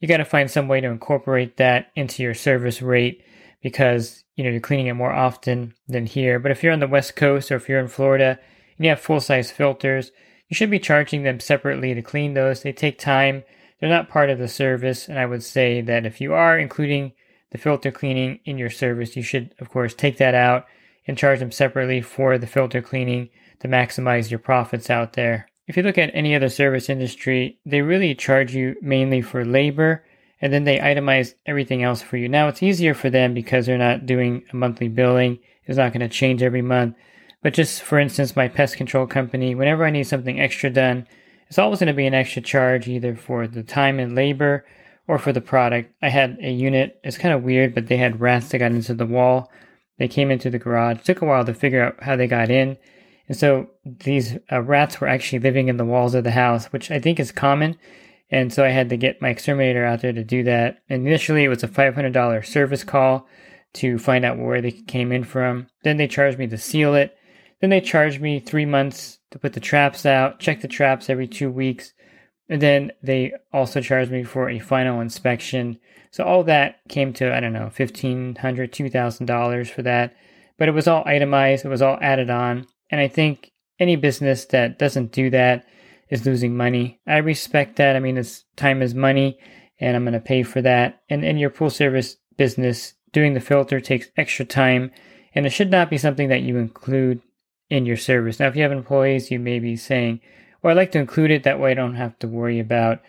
You 0.00 0.08
got 0.08 0.16
to 0.16 0.24
find 0.24 0.50
some 0.50 0.66
way 0.66 0.80
to 0.80 0.88
incorporate 0.88 1.56
that 1.58 1.92
into 1.94 2.22
your 2.22 2.34
service 2.34 2.82
rate 2.82 3.22
because 3.62 4.24
you 4.36 4.44
know 4.44 4.50
you're 4.50 4.60
cleaning 4.60 4.88
it 4.88 4.94
more 4.94 5.12
often 5.12 5.74
than 5.88 6.06
here. 6.06 6.38
But 6.38 6.50
if 6.52 6.62
you're 6.62 6.72
on 6.72 6.80
the 6.80 6.88
West 6.88 7.16
Coast 7.16 7.50
or 7.50 7.56
if 7.56 7.68
you're 7.68 7.80
in 7.80 7.88
Florida 7.88 8.38
and 8.76 8.84
you 8.84 8.90
have 8.90 9.00
full 9.00 9.20
size 9.20 9.50
filters, 9.50 10.10
you 10.48 10.54
should 10.54 10.70
be 10.70 10.78
charging 10.78 11.22
them 11.22 11.40
separately 11.40 11.94
to 11.94 12.02
clean 12.02 12.34
those. 12.34 12.62
They 12.62 12.72
take 12.72 12.98
time. 12.98 13.44
They're 13.80 13.88
not 13.88 14.08
part 14.08 14.30
of 14.30 14.38
the 14.38 14.48
service, 14.48 15.08
and 15.08 15.18
I 15.18 15.26
would 15.26 15.42
say 15.42 15.80
that 15.80 16.06
if 16.06 16.20
you 16.20 16.34
are 16.34 16.58
including 16.58 17.12
the 17.50 17.58
filter 17.58 17.90
cleaning 17.90 18.40
in 18.44 18.58
your 18.58 18.70
service, 18.70 19.16
you 19.16 19.22
should, 19.22 19.54
of 19.58 19.70
course, 19.70 19.94
take 19.94 20.18
that 20.18 20.34
out 20.34 20.66
and 21.06 21.18
charge 21.18 21.40
them 21.40 21.50
separately 21.50 22.00
for 22.00 22.38
the 22.38 22.46
filter 22.46 22.80
cleaning 22.80 23.28
to 23.60 23.68
maximize 23.68 24.30
your 24.30 24.38
profits 24.38 24.88
out 24.88 25.14
there. 25.14 25.48
If 25.66 25.76
you 25.76 25.82
look 25.82 25.98
at 25.98 26.10
any 26.14 26.34
other 26.34 26.48
service 26.48 26.88
industry, 26.88 27.58
they 27.64 27.82
really 27.82 28.14
charge 28.14 28.54
you 28.54 28.76
mainly 28.82 29.22
for 29.22 29.44
labor 29.44 30.04
and 30.42 30.52
then 30.52 30.64
they 30.64 30.78
itemize 30.78 31.34
everything 31.46 31.82
else 31.84 32.02
for 32.02 32.16
you. 32.16 32.28
Now 32.28 32.48
it's 32.48 32.62
easier 32.62 32.94
for 32.94 33.08
them 33.08 33.32
because 33.32 33.64
they're 33.64 33.78
not 33.78 34.04
doing 34.04 34.44
a 34.52 34.56
monthly 34.56 34.88
billing. 34.88 35.38
It's 35.64 35.78
not 35.78 35.92
going 35.92 36.00
to 36.00 36.08
change 36.08 36.42
every 36.42 36.62
month. 36.62 36.96
But 37.42 37.54
just 37.54 37.82
for 37.82 37.98
instance, 37.98 38.36
my 38.36 38.48
pest 38.48 38.76
control 38.76 39.06
company, 39.06 39.54
whenever 39.54 39.84
I 39.84 39.90
need 39.90 40.04
something 40.04 40.40
extra 40.40 40.68
done, 40.68 41.06
it's 41.48 41.58
always 41.58 41.78
going 41.78 41.86
to 41.88 41.92
be 41.92 42.06
an 42.06 42.14
extra 42.14 42.42
charge 42.42 42.88
either 42.88 43.14
for 43.14 43.46
the 43.46 43.62
time 43.62 44.00
and 44.00 44.16
labor 44.16 44.66
or 45.06 45.18
for 45.18 45.32
the 45.32 45.40
product. 45.40 45.92
I 46.02 46.08
had 46.08 46.38
a 46.40 46.50
unit, 46.50 47.00
it's 47.04 47.18
kind 47.18 47.34
of 47.34 47.42
weird, 47.44 47.74
but 47.74 47.86
they 47.86 47.96
had 47.96 48.20
rats 48.20 48.48
that 48.48 48.58
got 48.58 48.72
into 48.72 48.94
the 48.94 49.06
wall. 49.06 49.50
They 49.98 50.08
came 50.08 50.30
into 50.30 50.50
the 50.50 50.58
garage. 50.58 50.98
It 50.98 51.04
took 51.04 51.22
a 51.22 51.24
while 51.24 51.44
to 51.44 51.54
figure 51.54 51.84
out 51.84 52.02
how 52.02 52.16
they 52.16 52.26
got 52.26 52.50
in. 52.50 52.76
And 53.28 53.36
so 53.36 53.70
these 53.84 54.36
uh, 54.50 54.62
rats 54.62 55.00
were 55.00 55.08
actually 55.08 55.38
living 55.38 55.68
in 55.68 55.76
the 55.76 55.84
walls 55.84 56.14
of 56.14 56.24
the 56.24 56.32
house, 56.32 56.66
which 56.66 56.90
I 56.90 56.98
think 56.98 57.20
is 57.20 57.30
common. 57.30 57.78
And 58.32 58.50
so 58.50 58.64
I 58.64 58.70
had 58.70 58.88
to 58.88 58.96
get 58.96 59.20
my 59.20 59.28
exterminator 59.28 59.84
out 59.84 60.00
there 60.00 60.12
to 60.12 60.24
do 60.24 60.42
that. 60.44 60.78
Initially, 60.88 61.44
it 61.44 61.48
was 61.48 61.62
a 61.62 61.68
$500 61.68 62.46
service 62.46 62.82
call 62.82 63.28
to 63.74 63.98
find 63.98 64.24
out 64.24 64.38
where 64.38 64.62
they 64.62 64.72
came 64.72 65.12
in 65.12 65.22
from. 65.22 65.66
Then 65.84 65.98
they 65.98 66.08
charged 66.08 66.38
me 66.38 66.46
to 66.46 66.56
seal 66.56 66.94
it. 66.94 67.14
Then 67.60 67.68
they 67.68 67.82
charged 67.82 68.22
me 68.22 68.40
three 68.40 68.64
months 68.64 69.18
to 69.30 69.38
put 69.38 69.52
the 69.52 69.60
traps 69.60 70.06
out, 70.06 70.40
check 70.40 70.62
the 70.62 70.68
traps 70.68 71.10
every 71.10 71.28
two 71.28 71.50
weeks. 71.50 71.92
And 72.48 72.60
then 72.60 72.92
they 73.02 73.34
also 73.52 73.82
charged 73.82 74.10
me 74.10 74.24
for 74.24 74.48
a 74.48 74.58
final 74.58 75.00
inspection. 75.00 75.78
So 76.10 76.24
all 76.24 76.42
that 76.44 76.80
came 76.88 77.12
to, 77.14 77.34
I 77.34 77.40
don't 77.40 77.52
know, 77.52 77.70
$1,500, 77.76 78.34
$2,000 78.34 79.70
for 79.70 79.82
that. 79.82 80.16
But 80.58 80.68
it 80.68 80.72
was 80.72 80.88
all 80.88 81.02
itemized, 81.06 81.66
it 81.66 81.68
was 81.68 81.82
all 81.82 81.98
added 82.00 82.30
on. 82.30 82.66
And 82.90 83.00
I 83.00 83.08
think 83.08 83.52
any 83.78 83.96
business 83.96 84.46
that 84.46 84.78
doesn't 84.78 85.12
do 85.12 85.28
that 85.30 85.66
is 86.12 86.26
losing 86.26 86.54
money. 86.54 87.00
I 87.06 87.16
respect 87.16 87.76
that. 87.76 87.96
I 87.96 87.98
mean, 87.98 88.18
it's 88.18 88.44
time 88.54 88.82
is 88.82 88.94
money, 88.94 89.38
and 89.80 89.96
I'm 89.96 90.04
going 90.04 90.12
to 90.12 90.20
pay 90.20 90.42
for 90.42 90.60
that. 90.60 91.00
And 91.08 91.24
in 91.24 91.38
your 91.38 91.48
pool 91.48 91.70
service 91.70 92.18
business, 92.36 92.92
doing 93.12 93.32
the 93.32 93.40
filter 93.40 93.80
takes 93.80 94.10
extra 94.18 94.44
time, 94.44 94.90
and 95.34 95.46
it 95.46 95.50
should 95.50 95.70
not 95.70 95.88
be 95.88 95.96
something 95.96 96.28
that 96.28 96.42
you 96.42 96.58
include 96.58 97.22
in 97.70 97.86
your 97.86 97.96
service. 97.96 98.38
Now, 98.38 98.48
if 98.48 98.56
you 98.56 98.62
have 98.62 98.72
employees, 98.72 99.30
you 99.30 99.38
may 99.38 99.58
be 99.58 99.74
saying, 99.74 100.20
"Well, 100.60 100.72
I'd 100.72 100.76
like 100.76 100.92
to 100.92 100.98
include 100.98 101.30
it. 101.30 101.44
That 101.44 101.58
way, 101.58 101.70
I 101.70 101.74
don't 101.74 101.94
have 101.94 102.18
to 102.18 102.28
worry 102.28 102.60
about, 102.60 103.00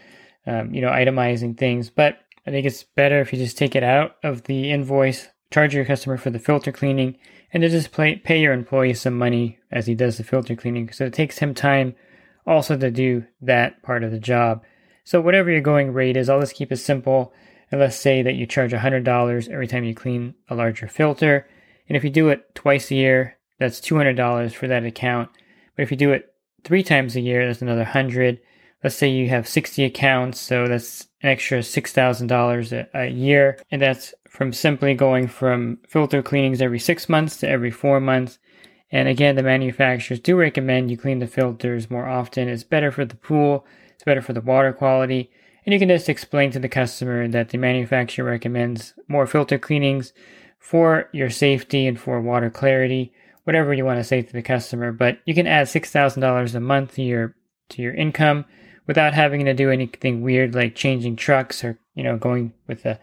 um, 0.47 0.73
you 0.73 0.79
know, 0.79 0.89
itemizing 0.89 1.57
things." 1.57 1.89
But 1.89 2.19
I 2.47 2.51
think 2.51 2.65
it's 2.65 2.83
better 2.83 3.19
if 3.19 3.33
you 3.33 3.39
just 3.39 3.57
take 3.57 3.75
it 3.75 3.83
out 3.83 4.15
of 4.23 4.43
the 4.43 4.71
invoice, 4.71 5.27
charge 5.51 5.75
your 5.75 5.83
customer 5.83 6.15
for 6.15 6.29
the 6.29 6.39
filter 6.39 6.71
cleaning, 6.71 7.17
and 7.51 7.63
then 7.63 7.69
just 7.69 7.91
pay, 7.91 8.15
pay 8.15 8.39
your 8.39 8.53
employee 8.53 8.93
some 8.93 9.17
money 9.17 9.57
as 9.73 9.87
he 9.87 9.93
does 9.93 10.15
the 10.15 10.23
filter 10.23 10.55
cleaning. 10.55 10.89
So 10.93 11.03
it 11.07 11.13
takes 11.13 11.39
him 11.39 11.53
time 11.53 11.95
also 12.45 12.77
to 12.77 12.91
do 12.91 13.25
that 13.41 13.81
part 13.83 14.03
of 14.03 14.11
the 14.11 14.19
job. 14.19 14.63
So 15.03 15.21
whatever 15.21 15.51
your 15.51 15.61
going 15.61 15.93
rate 15.93 16.17
is, 16.17 16.29
I'll 16.29 16.39
just 16.39 16.55
keep 16.55 16.71
it 16.71 16.77
simple. 16.77 17.33
And 17.71 17.79
let's 17.79 17.95
say 17.95 18.21
that 18.21 18.35
you 18.35 18.45
charge 18.45 18.71
$100 18.71 19.49
every 19.49 19.67
time 19.67 19.83
you 19.83 19.95
clean 19.95 20.35
a 20.49 20.55
larger 20.55 20.87
filter. 20.87 21.47
And 21.87 21.97
if 21.97 22.03
you 22.03 22.09
do 22.09 22.29
it 22.29 22.53
twice 22.55 22.91
a 22.91 22.95
year, 22.95 23.37
that's 23.59 23.81
$200 23.81 24.53
for 24.53 24.67
that 24.67 24.85
account. 24.85 25.29
But 25.75 25.83
if 25.83 25.91
you 25.91 25.97
do 25.97 26.11
it 26.11 26.33
three 26.63 26.83
times 26.83 27.15
a 27.15 27.21
year, 27.21 27.45
that's 27.45 27.61
another 27.61 27.81
100. 27.81 28.39
Let's 28.83 28.95
say 28.95 29.09
you 29.09 29.29
have 29.29 29.47
60 29.47 29.85
accounts, 29.85 30.39
so 30.39 30.67
that's 30.67 31.07
an 31.21 31.29
extra 31.29 31.59
$6,000 31.59 32.87
a 32.93 33.07
year. 33.07 33.57
And 33.71 33.81
that's 33.81 34.13
from 34.27 34.51
simply 34.51 34.93
going 34.93 35.27
from 35.27 35.77
filter 35.87 36.21
cleanings 36.21 36.61
every 36.61 36.79
six 36.79 37.07
months 37.07 37.37
to 37.37 37.47
every 37.47 37.71
four 37.71 37.99
months. 37.99 38.39
And 38.93 39.07
again, 39.07 39.35
the 39.35 39.43
manufacturers 39.43 40.19
do 40.19 40.35
recommend 40.35 40.91
you 40.91 40.97
clean 40.97 41.17
the 41.17 41.25
filters 41.25 41.89
more 41.89 42.07
often. 42.07 42.47
It's 42.47 42.63
better 42.63 42.91
for 42.91 43.05
the 43.05 43.15
pool, 43.15 43.65
it's 43.95 44.03
better 44.03 44.21
for 44.21 44.33
the 44.33 44.41
water 44.41 44.71
quality. 44.71 45.31
And 45.65 45.73
you 45.73 45.79
can 45.79 45.89
just 45.89 46.09
explain 46.09 46.51
to 46.51 46.59
the 46.59 46.69
customer 46.69 47.27
that 47.27 47.49
the 47.49 47.57
manufacturer 47.57 48.29
recommends 48.29 48.93
more 49.07 49.25
filter 49.25 49.57
cleanings 49.57 50.13
for 50.59 51.09
your 51.11 51.31
safety 51.31 51.87
and 51.87 51.99
for 51.99 52.21
water 52.21 52.51
clarity, 52.51 53.11
whatever 53.45 53.73
you 53.73 53.83
want 53.83 53.99
to 53.99 54.03
say 54.03 54.21
to 54.21 54.31
the 54.31 54.43
customer. 54.43 54.91
But 54.91 55.17
you 55.25 55.33
can 55.33 55.47
add 55.47 55.67
$6,000 55.67 56.55
a 56.55 56.59
month 56.59 56.93
to 56.95 57.01
your, 57.01 57.35
to 57.69 57.81
your 57.81 57.95
income 57.95 58.45
without 58.85 59.15
having 59.15 59.43
to 59.45 59.55
do 59.55 59.71
anything 59.71 60.21
weird 60.21 60.53
like 60.53 60.75
changing 60.75 61.15
trucks 61.15 61.63
or, 61.63 61.79
you 61.95 62.03
know, 62.03 62.17
going 62.17 62.53
with 62.67 62.85
a 62.85 62.99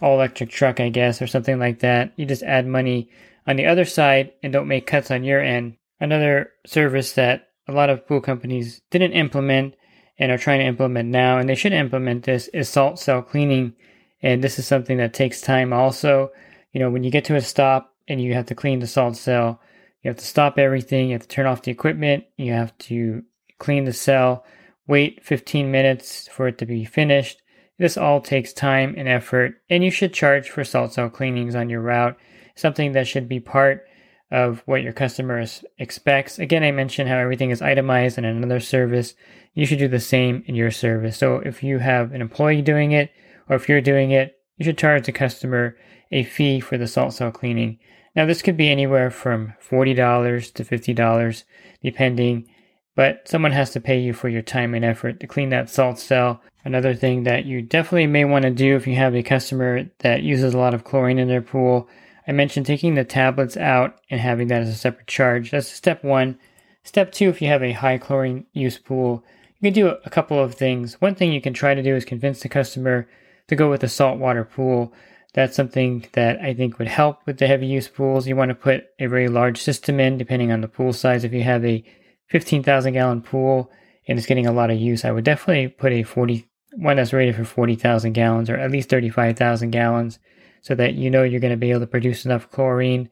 all 0.00 0.14
electric 0.14 0.50
truck, 0.50 0.80
I 0.80 0.88
guess, 0.88 1.20
or 1.20 1.26
something 1.26 1.58
like 1.58 1.80
that. 1.80 2.12
You 2.16 2.24
just 2.24 2.42
add 2.42 2.66
money 2.66 3.10
on 3.46 3.56
the 3.56 3.66
other 3.66 3.84
side 3.84 4.32
and 4.42 4.52
don't 4.52 4.68
make 4.68 4.86
cuts 4.86 5.10
on 5.10 5.24
your 5.24 5.40
end. 5.40 5.76
Another 6.00 6.50
service 6.66 7.12
that 7.12 7.48
a 7.66 7.72
lot 7.72 7.90
of 7.90 8.06
pool 8.06 8.20
companies 8.20 8.82
didn't 8.90 9.12
implement 9.12 9.74
and 10.18 10.30
are 10.30 10.38
trying 10.38 10.60
to 10.60 10.66
implement 10.66 11.08
now, 11.08 11.38
and 11.38 11.48
they 11.48 11.54
should 11.54 11.72
implement 11.72 12.24
this, 12.24 12.48
is 12.48 12.68
salt 12.68 12.98
cell 12.98 13.22
cleaning. 13.22 13.74
And 14.22 14.42
this 14.42 14.58
is 14.58 14.66
something 14.66 14.96
that 14.98 15.12
takes 15.12 15.40
time 15.40 15.72
also. 15.72 16.30
You 16.72 16.80
know, 16.80 16.90
when 16.90 17.04
you 17.04 17.10
get 17.10 17.24
to 17.26 17.36
a 17.36 17.40
stop 17.40 17.94
and 18.08 18.20
you 18.20 18.34
have 18.34 18.46
to 18.46 18.54
clean 18.54 18.78
the 18.78 18.86
salt 18.86 19.16
cell, 19.16 19.60
you 20.02 20.08
have 20.08 20.18
to 20.18 20.24
stop 20.24 20.58
everything, 20.58 21.08
you 21.08 21.14
have 21.14 21.22
to 21.22 21.28
turn 21.28 21.46
off 21.46 21.62
the 21.62 21.70
equipment, 21.70 22.24
you 22.36 22.52
have 22.52 22.76
to 22.78 23.22
clean 23.58 23.84
the 23.84 23.92
cell, 23.92 24.44
wait 24.86 25.24
15 25.24 25.70
minutes 25.70 26.28
for 26.28 26.48
it 26.48 26.58
to 26.58 26.66
be 26.66 26.84
finished. 26.84 27.40
This 27.78 27.96
all 27.96 28.20
takes 28.20 28.52
time 28.52 28.94
and 28.96 29.08
effort, 29.08 29.54
and 29.68 29.82
you 29.82 29.90
should 29.90 30.12
charge 30.12 30.48
for 30.48 30.62
salt 30.62 30.92
cell 30.92 31.10
cleanings 31.10 31.54
on 31.54 31.70
your 31.70 31.80
route 31.80 32.16
something 32.54 32.92
that 32.92 33.06
should 33.06 33.28
be 33.28 33.40
part 33.40 33.86
of 34.30 34.62
what 34.66 34.82
your 34.82 34.92
customers 34.92 35.64
expects. 35.78 36.38
Again, 36.38 36.64
I 36.64 36.72
mentioned 36.72 37.08
how 37.08 37.18
everything 37.18 37.50
is 37.50 37.62
itemized 37.62 38.18
in 38.18 38.24
another 38.24 38.60
service. 38.60 39.14
You 39.52 39.66
should 39.66 39.78
do 39.78 39.88
the 39.88 40.00
same 40.00 40.42
in 40.46 40.54
your 40.54 40.70
service. 40.70 41.16
So 41.16 41.36
if 41.36 41.62
you 41.62 41.78
have 41.78 42.12
an 42.12 42.20
employee 42.20 42.62
doing 42.62 42.92
it, 42.92 43.12
or 43.48 43.56
if 43.56 43.68
you're 43.68 43.80
doing 43.80 44.10
it, 44.10 44.36
you 44.56 44.64
should 44.64 44.78
charge 44.78 45.06
the 45.06 45.12
customer 45.12 45.76
a 46.10 46.24
fee 46.24 46.60
for 46.60 46.78
the 46.78 46.86
salt 46.86 47.12
cell 47.12 47.30
cleaning. 47.30 47.78
Now, 48.16 48.26
this 48.26 48.42
could 48.42 48.56
be 48.56 48.70
anywhere 48.70 49.10
from 49.10 49.54
$40 49.68 50.52
to 50.54 50.64
$50, 50.64 51.44
depending, 51.82 52.48
but 52.94 53.28
someone 53.28 53.52
has 53.52 53.70
to 53.70 53.80
pay 53.80 53.98
you 53.98 54.12
for 54.12 54.28
your 54.28 54.42
time 54.42 54.74
and 54.74 54.84
effort 54.84 55.18
to 55.20 55.26
clean 55.26 55.48
that 55.48 55.68
salt 55.68 55.98
cell. 55.98 56.40
Another 56.64 56.94
thing 56.94 57.24
that 57.24 57.44
you 57.44 57.60
definitely 57.60 58.06
may 58.06 58.24
want 58.24 58.44
to 58.44 58.50
do 58.50 58.76
if 58.76 58.86
you 58.86 58.94
have 58.94 59.14
a 59.14 59.22
customer 59.22 59.90
that 59.98 60.22
uses 60.22 60.54
a 60.54 60.58
lot 60.58 60.74
of 60.74 60.84
chlorine 60.84 61.18
in 61.18 61.28
their 61.28 61.42
pool 61.42 61.88
I 62.26 62.32
mentioned 62.32 62.66
taking 62.66 62.94
the 62.94 63.04
tablets 63.04 63.56
out 63.56 64.00
and 64.10 64.20
having 64.20 64.48
that 64.48 64.62
as 64.62 64.68
a 64.68 64.74
separate 64.74 65.06
charge. 65.06 65.50
That's 65.50 65.68
step 65.68 66.02
one. 66.02 66.38
Step 66.82 67.12
two, 67.12 67.28
if 67.28 67.40
you 67.40 67.48
have 67.48 67.62
a 67.62 67.72
high 67.72 67.98
chlorine 67.98 68.46
use 68.52 68.78
pool, 68.78 69.24
you 69.58 69.70
can 69.70 69.74
do 69.74 69.88
a 69.88 70.10
couple 70.10 70.38
of 70.38 70.54
things. 70.54 71.00
One 71.00 71.14
thing 71.14 71.32
you 71.32 71.40
can 71.40 71.54
try 71.54 71.74
to 71.74 71.82
do 71.82 71.94
is 71.94 72.04
convince 72.04 72.40
the 72.40 72.48
customer 72.48 73.08
to 73.48 73.56
go 73.56 73.70
with 73.70 73.82
a 73.82 73.88
saltwater 73.88 74.44
pool. 74.44 74.92
That's 75.34 75.56
something 75.56 76.06
that 76.12 76.40
I 76.40 76.54
think 76.54 76.78
would 76.78 76.88
help 76.88 77.26
with 77.26 77.38
the 77.38 77.46
heavy 77.46 77.66
use 77.66 77.88
pools. 77.88 78.26
You 78.26 78.36
want 78.36 78.50
to 78.50 78.54
put 78.54 78.84
a 78.98 79.06
very 79.06 79.28
large 79.28 79.60
system 79.60 79.98
in, 79.98 80.18
depending 80.18 80.52
on 80.52 80.60
the 80.60 80.68
pool 80.68 80.92
size. 80.92 81.24
If 81.24 81.32
you 81.32 81.42
have 81.42 81.64
a 81.64 81.84
15,000 82.28 82.92
gallon 82.92 83.20
pool 83.20 83.70
and 84.06 84.18
it's 84.18 84.26
getting 84.26 84.46
a 84.46 84.52
lot 84.52 84.70
of 84.70 84.78
use, 84.78 85.04
I 85.04 85.10
would 85.10 85.24
definitely 85.24 85.68
put 85.68 85.92
a 85.92 86.02
40 86.02 86.46
one 86.76 86.96
that's 86.96 87.12
rated 87.12 87.36
for 87.36 87.44
40,000 87.44 88.12
gallons 88.12 88.50
or 88.50 88.56
at 88.56 88.70
least 88.70 88.90
35,000 88.90 89.70
gallons 89.70 90.18
so 90.64 90.74
that 90.74 90.94
you 90.94 91.10
know 91.10 91.22
you're 91.22 91.40
going 91.40 91.50
to 91.50 91.58
be 91.58 91.70
able 91.70 91.80
to 91.80 91.86
produce 91.86 92.24
enough 92.24 92.50
chlorine 92.50 93.10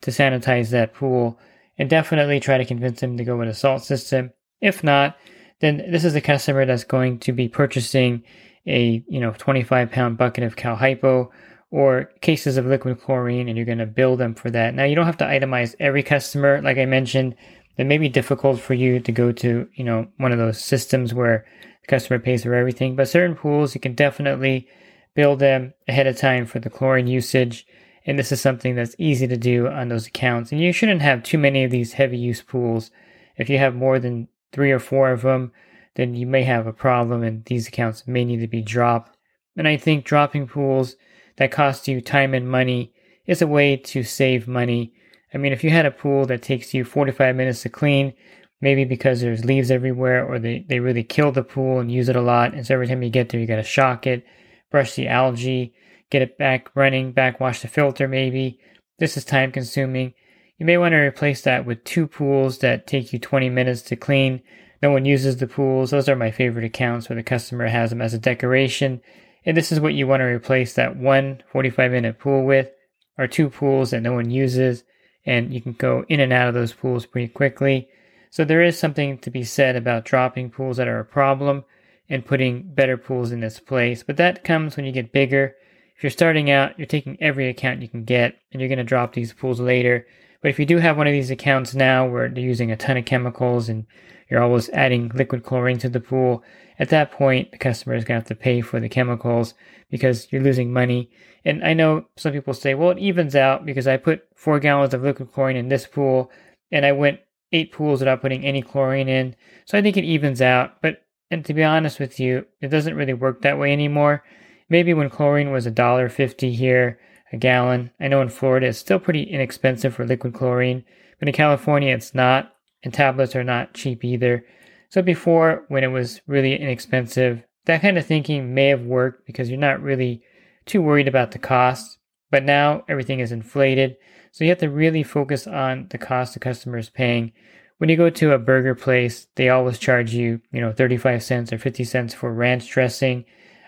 to 0.00 0.10
sanitize 0.10 0.70
that 0.70 0.94
pool. 0.94 1.38
And 1.78 1.90
definitely 1.90 2.40
try 2.40 2.56
to 2.56 2.64
convince 2.64 3.00
them 3.00 3.18
to 3.18 3.24
go 3.24 3.36
with 3.36 3.50
a 3.50 3.54
salt 3.54 3.84
system. 3.84 4.32
If 4.62 4.82
not, 4.82 5.14
then 5.60 5.76
this 5.90 6.06
is 6.06 6.14
a 6.14 6.22
customer 6.22 6.64
that's 6.64 6.84
going 6.84 7.18
to 7.18 7.32
be 7.32 7.48
purchasing 7.48 8.24
a 8.66 9.04
you 9.08 9.20
know 9.20 9.34
25 9.36 9.90
pound 9.90 10.16
bucket 10.16 10.42
of 10.42 10.56
Cal 10.56 10.74
Hypo 10.74 11.30
or 11.70 12.10
cases 12.22 12.56
of 12.56 12.64
liquid 12.64 12.98
chlorine, 13.02 13.48
and 13.48 13.58
you're 13.58 13.66
going 13.66 13.76
to 13.76 13.84
bill 13.84 14.16
them 14.16 14.34
for 14.34 14.50
that. 14.50 14.74
Now 14.74 14.84
you 14.84 14.94
don't 14.94 15.04
have 15.04 15.18
to 15.18 15.26
itemize 15.26 15.74
every 15.78 16.02
customer, 16.02 16.62
like 16.62 16.78
I 16.78 16.86
mentioned. 16.86 17.34
It 17.76 17.84
may 17.84 17.98
be 17.98 18.08
difficult 18.08 18.58
for 18.58 18.72
you 18.72 19.00
to 19.00 19.12
go 19.12 19.32
to 19.32 19.68
you 19.74 19.84
know 19.84 20.06
one 20.16 20.32
of 20.32 20.38
those 20.38 20.58
systems 20.58 21.12
where 21.12 21.44
the 21.82 21.88
customer 21.88 22.18
pays 22.18 22.44
for 22.44 22.54
everything, 22.54 22.96
but 22.96 23.06
certain 23.06 23.36
pools 23.36 23.74
you 23.74 23.82
can 23.82 23.94
definitely 23.94 24.66
bill 25.16 25.34
them 25.34 25.72
ahead 25.88 26.06
of 26.06 26.16
time 26.16 26.46
for 26.46 26.60
the 26.60 26.70
chlorine 26.70 27.08
usage. 27.08 27.66
And 28.04 28.16
this 28.16 28.30
is 28.30 28.40
something 28.40 28.76
that's 28.76 28.94
easy 28.98 29.26
to 29.26 29.36
do 29.36 29.66
on 29.66 29.88
those 29.88 30.06
accounts. 30.06 30.52
And 30.52 30.60
you 30.60 30.72
shouldn't 30.72 31.02
have 31.02 31.24
too 31.24 31.38
many 31.38 31.64
of 31.64 31.72
these 31.72 31.94
heavy 31.94 32.18
use 32.18 32.42
pools. 32.42 32.92
If 33.36 33.50
you 33.50 33.58
have 33.58 33.74
more 33.74 33.98
than 33.98 34.28
three 34.52 34.70
or 34.70 34.78
four 34.78 35.10
of 35.10 35.22
them, 35.22 35.50
then 35.96 36.14
you 36.14 36.26
may 36.26 36.44
have 36.44 36.66
a 36.66 36.72
problem 36.72 37.24
and 37.24 37.44
these 37.46 37.66
accounts 37.66 38.06
may 38.06 38.24
need 38.24 38.40
to 38.40 38.46
be 38.46 38.62
dropped. 38.62 39.16
And 39.56 39.66
I 39.66 39.76
think 39.76 40.04
dropping 40.04 40.46
pools 40.46 40.94
that 41.38 41.50
cost 41.50 41.88
you 41.88 42.00
time 42.00 42.34
and 42.34 42.48
money 42.48 42.92
is 43.26 43.42
a 43.42 43.46
way 43.46 43.76
to 43.76 44.04
save 44.04 44.46
money. 44.46 44.92
I 45.34 45.38
mean, 45.38 45.52
if 45.52 45.64
you 45.64 45.70
had 45.70 45.86
a 45.86 45.90
pool 45.90 46.26
that 46.26 46.42
takes 46.42 46.74
you 46.74 46.84
45 46.84 47.34
minutes 47.34 47.62
to 47.62 47.68
clean, 47.70 48.12
maybe 48.60 48.84
because 48.84 49.20
there's 49.20 49.44
leaves 49.44 49.70
everywhere 49.70 50.24
or 50.24 50.38
they, 50.38 50.64
they 50.68 50.78
really 50.78 51.02
kill 51.02 51.32
the 51.32 51.42
pool 51.42 51.80
and 51.80 51.90
use 51.90 52.08
it 52.08 52.16
a 52.16 52.20
lot, 52.20 52.54
and 52.54 52.66
so 52.66 52.74
every 52.74 52.86
time 52.86 53.02
you 53.02 53.10
get 53.10 53.28
there, 53.28 53.40
you 53.40 53.46
got 53.46 53.56
to 53.56 53.62
shock 53.62 54.06
it 54.06 54.24
brush 54.70 54.94
the 54.94 55.08
algae, 55.08 55.74
get 56.10 56.22
it 56.22 56.38
back 56.38 56.70
running, 56.74 57.12
backwash 57.12 57.60
the 57.60 57.68
filter 57.68 58.08
maybe. 58.08 58.58
This 58.98 59.16
is 59.16 59.24
time 59.24 59.52
consuming. 59.52 60.14
You 60.58 60.64
may 60.64 60.78
want 60.78 60.92
to 60.92 60.98
replace 60.98 61.42
that 61.42 61.66
with 61.66 61.84
two 61.84 62.06
pools 62.06 62.58
that 62.58 62.86
take 62.86 63.12
you 63.12 63.18
20 63.18 63.50
minutes 63.50 63.82
to 63.82 63.96
clean. 63.96 64.42
No 64.82 64.90
one 64.90 65.04
uses 65.04 65.36
the 65.36 65.46
pools. 65.46 65.90
Those 65.90 66.08
are 66.08 66.16
my 66.16 66.30
favorite 66.30 66.64
accounts 66.64 67.08
where 67.08 67.16
the 67.16 67.22
customer 67.22 67.66
has 67.66 67.90
them 67.90 68.00
as 68.00 68.14
a 68.14 68.18
decoration. 68.18 69.00
And 69.44 69.56
this 69.56 69.70
is 69.70 69.80
what 69.80 69.94
you 69.94 70.06
want 70.06 70.20
to 70.20 70.24
replace 70.24 70.74
that 70.74 70.96
one 70.96 71.42
45 71.52 71.90
minute 71.90 72.18
pool 72.18 72.44
with, 72.44 72.70
or 73.18 73.26
two 73.26 73.50
pools 73.50 73.90
that 73.90 74.02
no 74.02 74.12
one 74.12 74.30
uses. 74.30 74.84
And 75.24 75.52
you 75.52 75.60
can 75.60 75.72
go 75.72 76.04
in 76.08 76.20
and 76.20 76.32
out 76.32 76.48
of 76.48 76.54
those 76.54 76.72
pools 76.72 77.04
pretty 77.04 77.28
quickly. 77.28 77.88
So 78.30 78.44
there 78.44 78.62
is 78.62 78.78
something 78.78 79.18
to 79.18 79.30
be 79.30 79.44
said 79.44 79.76
about 79.76 80.04
dropping 80.04 80.50
pools 80.50 80.76
that 80.78 80.88
are 80.88 81.00
a 81.00 81.04
problem 81.04 81.64
and 82.08 82.24
putting 82.24 82.62
better 82.74 82.96
pools 82.96 83.32
in 83.32 83.42
its 83.42 83.60
place. 83.60 84.02
But 84.02 84.16
that 84.16 84.44
comes 84.44 84.76
when 84.76 84.86
you 84.86 84.92
get 84.92 85.12
bigger. 85.12 85.54
If 85.96 86.02
you're 86.02 86.10
starting 86.10 86.50
out, 86.50 86.78
you're 86.78 86.86
taking 86.86 87.16
every 87.20 87.48
account 87.48 87.82
you 87.82 87.88
can 87.88 88.04
get 88.04 88.36
and 88.52 88.60
you're 88.60 88.68
going 88.68 88.78
to 88.78 88.84
drop 88.84 89.14
these 89.14 89.32
pools 89.32 89.60
later. 89.60 90.06
But 90.42 90.50
if 90.50 90.58
you 90.58 90.66
do 90.66 90.78
have 90.78 90.96
one 90.96 91.06
of 91.06 91.12
these 91.12 91.30
accounts 91.30 91.74
now 91.74 92.06
where 92.06 92.28
they're 92.28 92.44
using 92.44 92.70
a 92.70 92.76
ton 92.76 92.96
of 92.96 93.04
chemicals 93.04 93.68
and 93.68 93.86
you're 94.30 94.42
always 94.42 94.68
adding 94.70 95.10
liquid 95.14 95.42
chlorine 95.42 95.78
to 95.78 95.88
the 95.88 96.00
pool, 96.00 96.44
at 96.78 96.90
that 96.90 97.10
point, 97.10 97.52
the 97.52 97.58
customer 97.58 97.94
is 97.94 98.04
going 98.04 98.20
to 98.20 98.20
have 98.20 98.28
to 98.28 98.34
pay 98.34 98.60
for 98.60 98.78
the 98.78 98.88
chemicals 98.88 99.54
because 99.90 100.30
you're 100.30 100.42
losing 100.42 100.72
money. 100.72 101.10
And 101.44 101.64
I 101.64 101.72
know 101.72 102.06
some 102.16 102.32
people 102.32 102.52
say, 102.52 102.74
well, 102.74 102.90
it 102.90 102.98
evens 102.98 103.34
out 103.34 103.64
because 103.64 103.86
I 103.86 103.96
put 103.96 104.24
four 104.34 104.60
gallons 104.60 104.92
of 104.92 105.02
liquid 105.02 105.32
chlorine 105.32 105.56
in 105.56 105.68
this 105.68 105.86
pool 105.86 106.30
and 106.70 106.84
I 106.84 106.92
went 106.92 107.20
eight 107.52 107.72
pools 107.72 108.00
without 108.00 108.20
putting 108.20 108.44
any 108.44 108.60
chlorine 108.60 109.08
in. 109.08 109.34
So 109.64 109.78
I 109.78 109.82
think 109.82 109.96
it 109.96 110.04
evens 110.04 110.42
out. 110.42 110.82
But 110.82 111.05
And 111.30 111.44
to 111.44 111.54
be 111.54 111.64
honest 111.64 111.98
with 111.98 112.20
you, 112.20 112.46
it 112.60 112.68
doesn't 112.68 112.94
really 112.94 113.14
work 113.14 113.42
that 113.42 113.58
way 113.58 113.72
anymore. 113.72 114.22
Maybe 114.68 114.94
when 114.94 115.10
chlorine 115.10 115.50
was 115.50 115.66
$1.50 115.66 116.54
here 116.54 116.98
a 117.32 117.36
gallon. 117.36 117.90
I 118.00 118.08
know 118.08 118.22
in 118.22 118.28
Florida 118.28 118.68
it's 118.68 118.78
still 118.78 118.98
pretty 118.98 119.22
inexpensive 119.22 119.94
for 119.94 120.06
liquid 120.06 120.34
chlorine, 120.34 120.84
but 121.18 121.28
in 121.28 121.34
California 121.34 121.94
it's 121.94 122.14
not, 122.14 122.52
and 122.82 122.92
tablets 122.92 123.34
are 123.34 123.44
not 123.44 123.74
cheap 123.74 124.04
either. 124.04 124.44
So 124.88 125.02
before, 125.02 125.64
when 125.68 125.82
it 125.82 125.88
was 125.88 126.20
really 126.26 126.54
inexpensive, 126.54 127.42
that 127.64 127.82
kind 127.82 127.98
of 127.98 128.06
thinking 128.06 128.54
may 128.54 128.68
have 128.68 128.82
worked 128.82 129.26
because 129.26 129.50
you're 129.50 129.58
not 129.58 129.82
really 129.82 130.22
too 130.64 130.80
worried 130.80 131.08
about 131.08 131.32
the 131.32 131.38
cost. 131.38 131.98
But 132.30 132.44
now 132.44 132.84
everything 132.88 133.20
is 133.20 133.32
inflated, 133.32 133.96
so 134.32 134.44
you 134.44 134.50
have 134.50 134.58
to 134.58 134.68
really 134.68 135.04
focus 135.04 135.46
on 135.46 135.86
the 135.90 135.98
cost 135.98 136.34
the 136.34 136.40
customer 136.40 136.76
is 136.76 136.90
paying. 136.90 137.32
When 137.78 137.90
you 137.90 137.96
go 137.96 138.08
to 138.08 138.32
a 138.32 138.38
burger 138.38 138.74
place, 138.74 139.26
they 139.34 139.50
always 139.50 139.78
charge 139.78 140.14
you, 140.14 140.40
you 140.50 140.60
know, 140.60 140.72
35 140.72 141.22
cents 141.22 141.52
or 141.52 141.58
50 141.58 141.84
cents 141.84 142.14
for 142.14 142.32
ranch 142.32 142.68
dressing. 142.70 143.24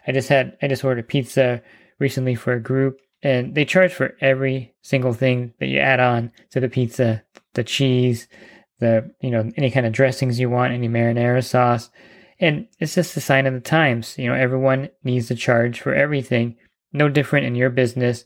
I 0.07 0.12
just 0.12 0.29
had 0.29 0.57
I 0.62 0.69
just 0.69 0.85
ordered 0.85 1.09
pizza 1.09 1.62
recently 1.99 2.35
for 2.35 2.55
a 2.55 2.61
group 2.61 3.00
and 3.23 3.55
they 3.55 3.65
charge 3.65 3.93
for 3.93 4.17
every 4.21 4.75
single 4.83 5.12
thing 5.12 5.53
that 5.59 5.67
you 5.67 5.79
add 5.79 6.00
on 6.00 6.31
to 6.50 6.61
the 6.61 6.69
pizza, 6.69 7.23
the 7.55 7.65
cheese, 7.65 8.29
the 8.81 9.12
you 9.21 9.31
know 9.31 9.50
any 9.57 9.71
kind 9.71 9.87
of 9.87 9.93
dressings 9.93 10.38
you 10.38 10.50
want, 10.50 10.73
any 10.73 10.88
marinara 10.88 11.45
sauce, 11.45 11.91
and 12.41 12.69
it's 12.79 12.95
just 12.95 13.17
a 13.17 13.21
sign 13.21 13.47
of 13.47 13.55
the 13.55 13.61
times. 13.61 14.17
You 14.19 14.29
know, 14.29 14.35
everyone 14.35 14.91
needs 15.03 15.29
to 15.29 15.35
charge 15.35 15.81
for 15.81 15.95
everything. 15.95 16.57
No 16.93 17.09
different 17.09 17.47
in 17.47 17.55
your 17.55 17.71
business. 17.71 18.25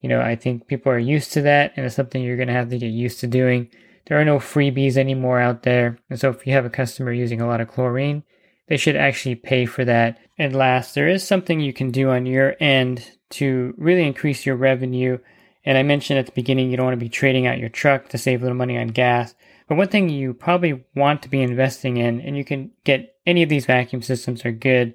You 0.00 0.08
know, 0.10 0.20
I 0.20 0.36
think 0.36 0.66
people 0.66 0.92
are 0.92 0.98
used 0.98 1.32
to 1.32 1.42
that, 1.42 1.72
and 1.76 1.86
it's 1.86 1.94
something 1.94 2.22
you're 2.22 2.36
going 2.36 2.48
to 2.48 2.54
have 2.54 2.68
to 2.70 2.78
get 2.78 2.88
used 2.88 3.20
to 3.20 3.26
doing. 3.26 3.70
There 4.06 4.20
are 4.20 4.24
no 4.24 4.38
freebies 4.38 4.96
anymore 4.96 5.40
out 5.40 5.62
there, 5.62 5.98
and 6.10 6.20
so 6.20 6.30
if 6.30 6.46
you 6.46 6.52
have 6.52 6.66
a 6.66 6.70
customer 6.70 7.12
using 7.12 7.40
a 7.40 7.46
lot 7.46 7.60
of 7.60 7.68
chlorine, 7.68 8.22
they 8.68 8.76
should 8.76 8.96
actually 8.96 9.34
pay 9.34 9.66
for 9.66 9.84
that. 9.84 10.18
And 10.38 10.54
last, 10.54 10.94
there 10.94 11.08
is 11.08 11.26
something 11.26 11.60
you 11.60 11.72
can 11.72 11.90
do 11.90 12.10
on 12.10 12.26
your 12.26 12.56
end 12.60 13.12
to 13.30 13.74
really 13.76 14.06
increase 14.06 14.44
your 14.44 14.56
revenue. 14.56 15.18
And 15.64 15.78
I 15.78 15.82
mentioned 15.82 16.18
at 16.18 16.26
the 16.26 16.32
beginning, 16.32 16.70
you 16.70 16.76
don't 16.76 16.86
want 16.86 16.98
to 16.98 17.04
be 17.04 17.08
trading 17.08 17.46
out 17.46 17.58
your 17.58 17.68
truck 17.68 18.08
to 18.10 18.18
save 18.18 18.40
a 18.40 18.44
little 18.44 18.56
money 18.56 18.76
on 18.76 18.88
gas. 18.88 19.34
But 19.68 19.76
one 19.76 19.88
thing 19.88 20.08
you 20.10 20.34
probably 20.34 20.84
want 20.94 21.22
to 21.22 21.30
be 21.30 21.40
investing 21.40 21.96
in, 21.96 22.20
and 22.20 22.36
you 22.36 22.44
can 22.44 22.70
get 22.84 23.16
any 23.26 23.42
of 23.42 23.48
these 23.48 23.66
vacuum 23.66 24.02
systems 24.02 24.44
are 24.44 24.52
good. 24.52 24.94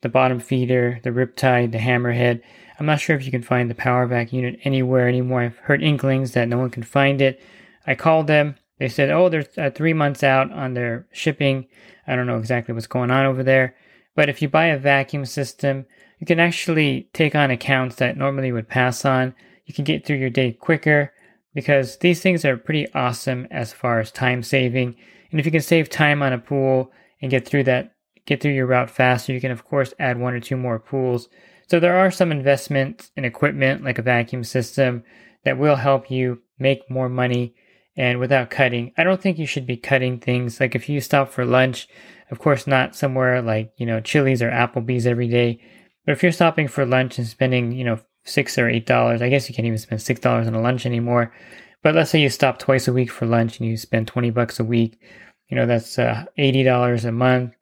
The 0.00 0.08
bottom 0.08 0.40
feeder, 0.40 1.00
the 1.02 1.10
Riptide, 1.10 1.72
the 1.72 1.78
Hammerhead. 1.78 2.40
I'm 2.78 2.86
not 2.86 3.00
sure 3.00 3.16
if 3.16 3.24
you 3.24 3.30
can 3.30 3.42
find 3.42 3.68
the 3.68 3.74
Power 3.74 4.06
Vac 4.06 4.32
unit 4.32 4.58
anywhere 4.64 5.08
anymore. 5.08 5.42
I've 5.42 5.58
heard 5.58 5.82
inklings 5.82 6.32
that 6.32 6.48
no 6.48 6.58
one 6.58 6.70
can 6.70 6.84
find 6.84 7.20
it. 7.20 7.40
I 7.88 7.94
called 7.94 8.26
them. 8.26 8.56
They 8.78 8.88
said, 8.88 9.10
oh, 9.10 9.30
they're 9.30 9.46
uh, 9.56 9.70
three 9.70 9.94
months 9.94 10.22
out 10.22 10.52
on 10.52 10.74
their 10.74 11.08
shipping. 11.10 11.66
I 12.06 12.16
don't 12.16 12.26
know 12.26 12.38
exactly 12.38 12.74
what's 12.74 12.86
going 12.86 13.10
on 13.10 13.24
over 13.24 13.42
there. 13.42 13.74
But 14.14 14.28
if 14.28 14.42
you 14.42 14.48
buy 14.50 14.66
a 14.66 14.78
vacuum 14.78 15.24
system, 15.24 15.86
you 16.18 16.26
can 16.26 16.38
actually 16.38 17.08
take 17.14 17.34
on 17.34 17.50
accounts 17.50 17.96
that 17.96 18.18
normally 18.18 18.52
would 18.52 18.68
pass 18.68 19.06
on. 19.06 19.34
You 19.64 19.72
can 19.72 19.84
get 19.84 20.04
through 20.04 20.18
your 20.18 20.28
day 20.28 20.52
quicker 20.52 21.14
because 21.54 21.96
these 21.96 22.20
things 22.20 22.44
are 22.44 22.58
pretty 22.58 22.92
awesome 22.92 23.48
as 23.50 23.72
far 23.72 24.00
as 24.00 24.12
time 24.12 24.42
saving. 24.42 24.94
And 25.30 25.40
if 25.40 25.46
you 25.46 25.52
can 25.52 25.62
save 25.62 25.88
time 25.88 26.22
on 26.22 26.34
a 26.34 26.38
pool 26.38 26.92
and 27.22 27.30
get 27.30 27.48
through 27.48 27.64
that, 27.64 27.94
get 28.26 28.42
through 28.42 28.52
your 28.52 28.66
route 28.66 28.90
faster, 28.90 29.32
you 29.32 29.40
can 29.40 29.50
of 29.50 29.64
course 29.64 29.94
add 29.98 30.18
one 30.18 30.34
or 30.34 30.40
two 30.40 30.58
more 30.58 30.78
pools. 30.78 31.30
So 31.68 31.80
there 31.80 31.96
are 31.96 32.10
some 32.10 32.32
investments 32.32 33.10
in 33.16 33.24
equipment 33.24 33.82
like 33.82 33.98
a 33.98 34.02
vacuum 34.02 34.44
system 34.44 35.04
that 35.44 35.56
will 35.56 35.76
help 35.76 36.10
you 36.10 36.42
make 36.58 36.90
more 36.90 37.08
money 37.08 37.54
and 37.98 38.20
without 38.20 38.48
cutting. 38.48 38.92
I 38.96 39.02
don't 39.02 39.20
think 39.20 39.38
you 39.38 39.46
should 39.46 39.66
be 39.66 39.76
cutting 39.76 40.20
things. 40.20 40.60
Like 40.60 40.76
if 40.76 40.88
you 40.88 41.00
stop 41.00 41.30
for 41.30 41.44
lunch, 41.44 41.88
of 42.30 42.38
course 42.38 42.66
not 42.66 42.94
somewhere 42.94 43.42
like, 43.42 43.72
you 43.76 43.84
know, 43.84 44.00
Chili's 44.00 44.40
or 44.40 44.50
Applebee's 44.50 45.06
every 45.06 45.28
day. 45.28 45.60
But 46.06 46.12
if 46.12 46.22
you're 46.22 46.32
stopping 46.32 46.68
for 46.68 46.86
lunch 46.86 47.18
and 47.18 47.26
spending, 47.26 47.72
you 47.72 47.84
know, 47.84 47.98
six 48.24 48.56
or 48.56 48.68
eight 48.68 48.86
dollars, 48.86 49.20
I 49.20 49.28
guess 49.28 49.48
you 49.48 49.54
can't 49.54 49.66
even 49.66 49.78
spend 49.78 50.00
six 50.00 50.20
dollars 50.20 50.46
on 50.46 50.54
a 50.54 50.60
lunch 50.60 50.86
anymore. 50.86 51.34
But 51.82 51.96
let's 51.96 52.10
say 52.10 52.20
you 52.20 52.30
stop 52.30 52.58
twice 52.60 52.86
a 52.86 52.92
week 52.92 53.10
for 53.10 53.26
lunch 53.26 53.58
and 53.58 53.68
you 53.68 53.76
spend 53.76 54.06
20 54.06 54.30
bucks 54.30 54.60
a 54.60 54.64
week, 54.64 55.00
you 55.48 55.56
know, 55.56 55.66
that's 55.66 55.98
uh, 55.98 56.24
$80 56.38 57.04
a 57.04 57.12
month. 57.12 57.52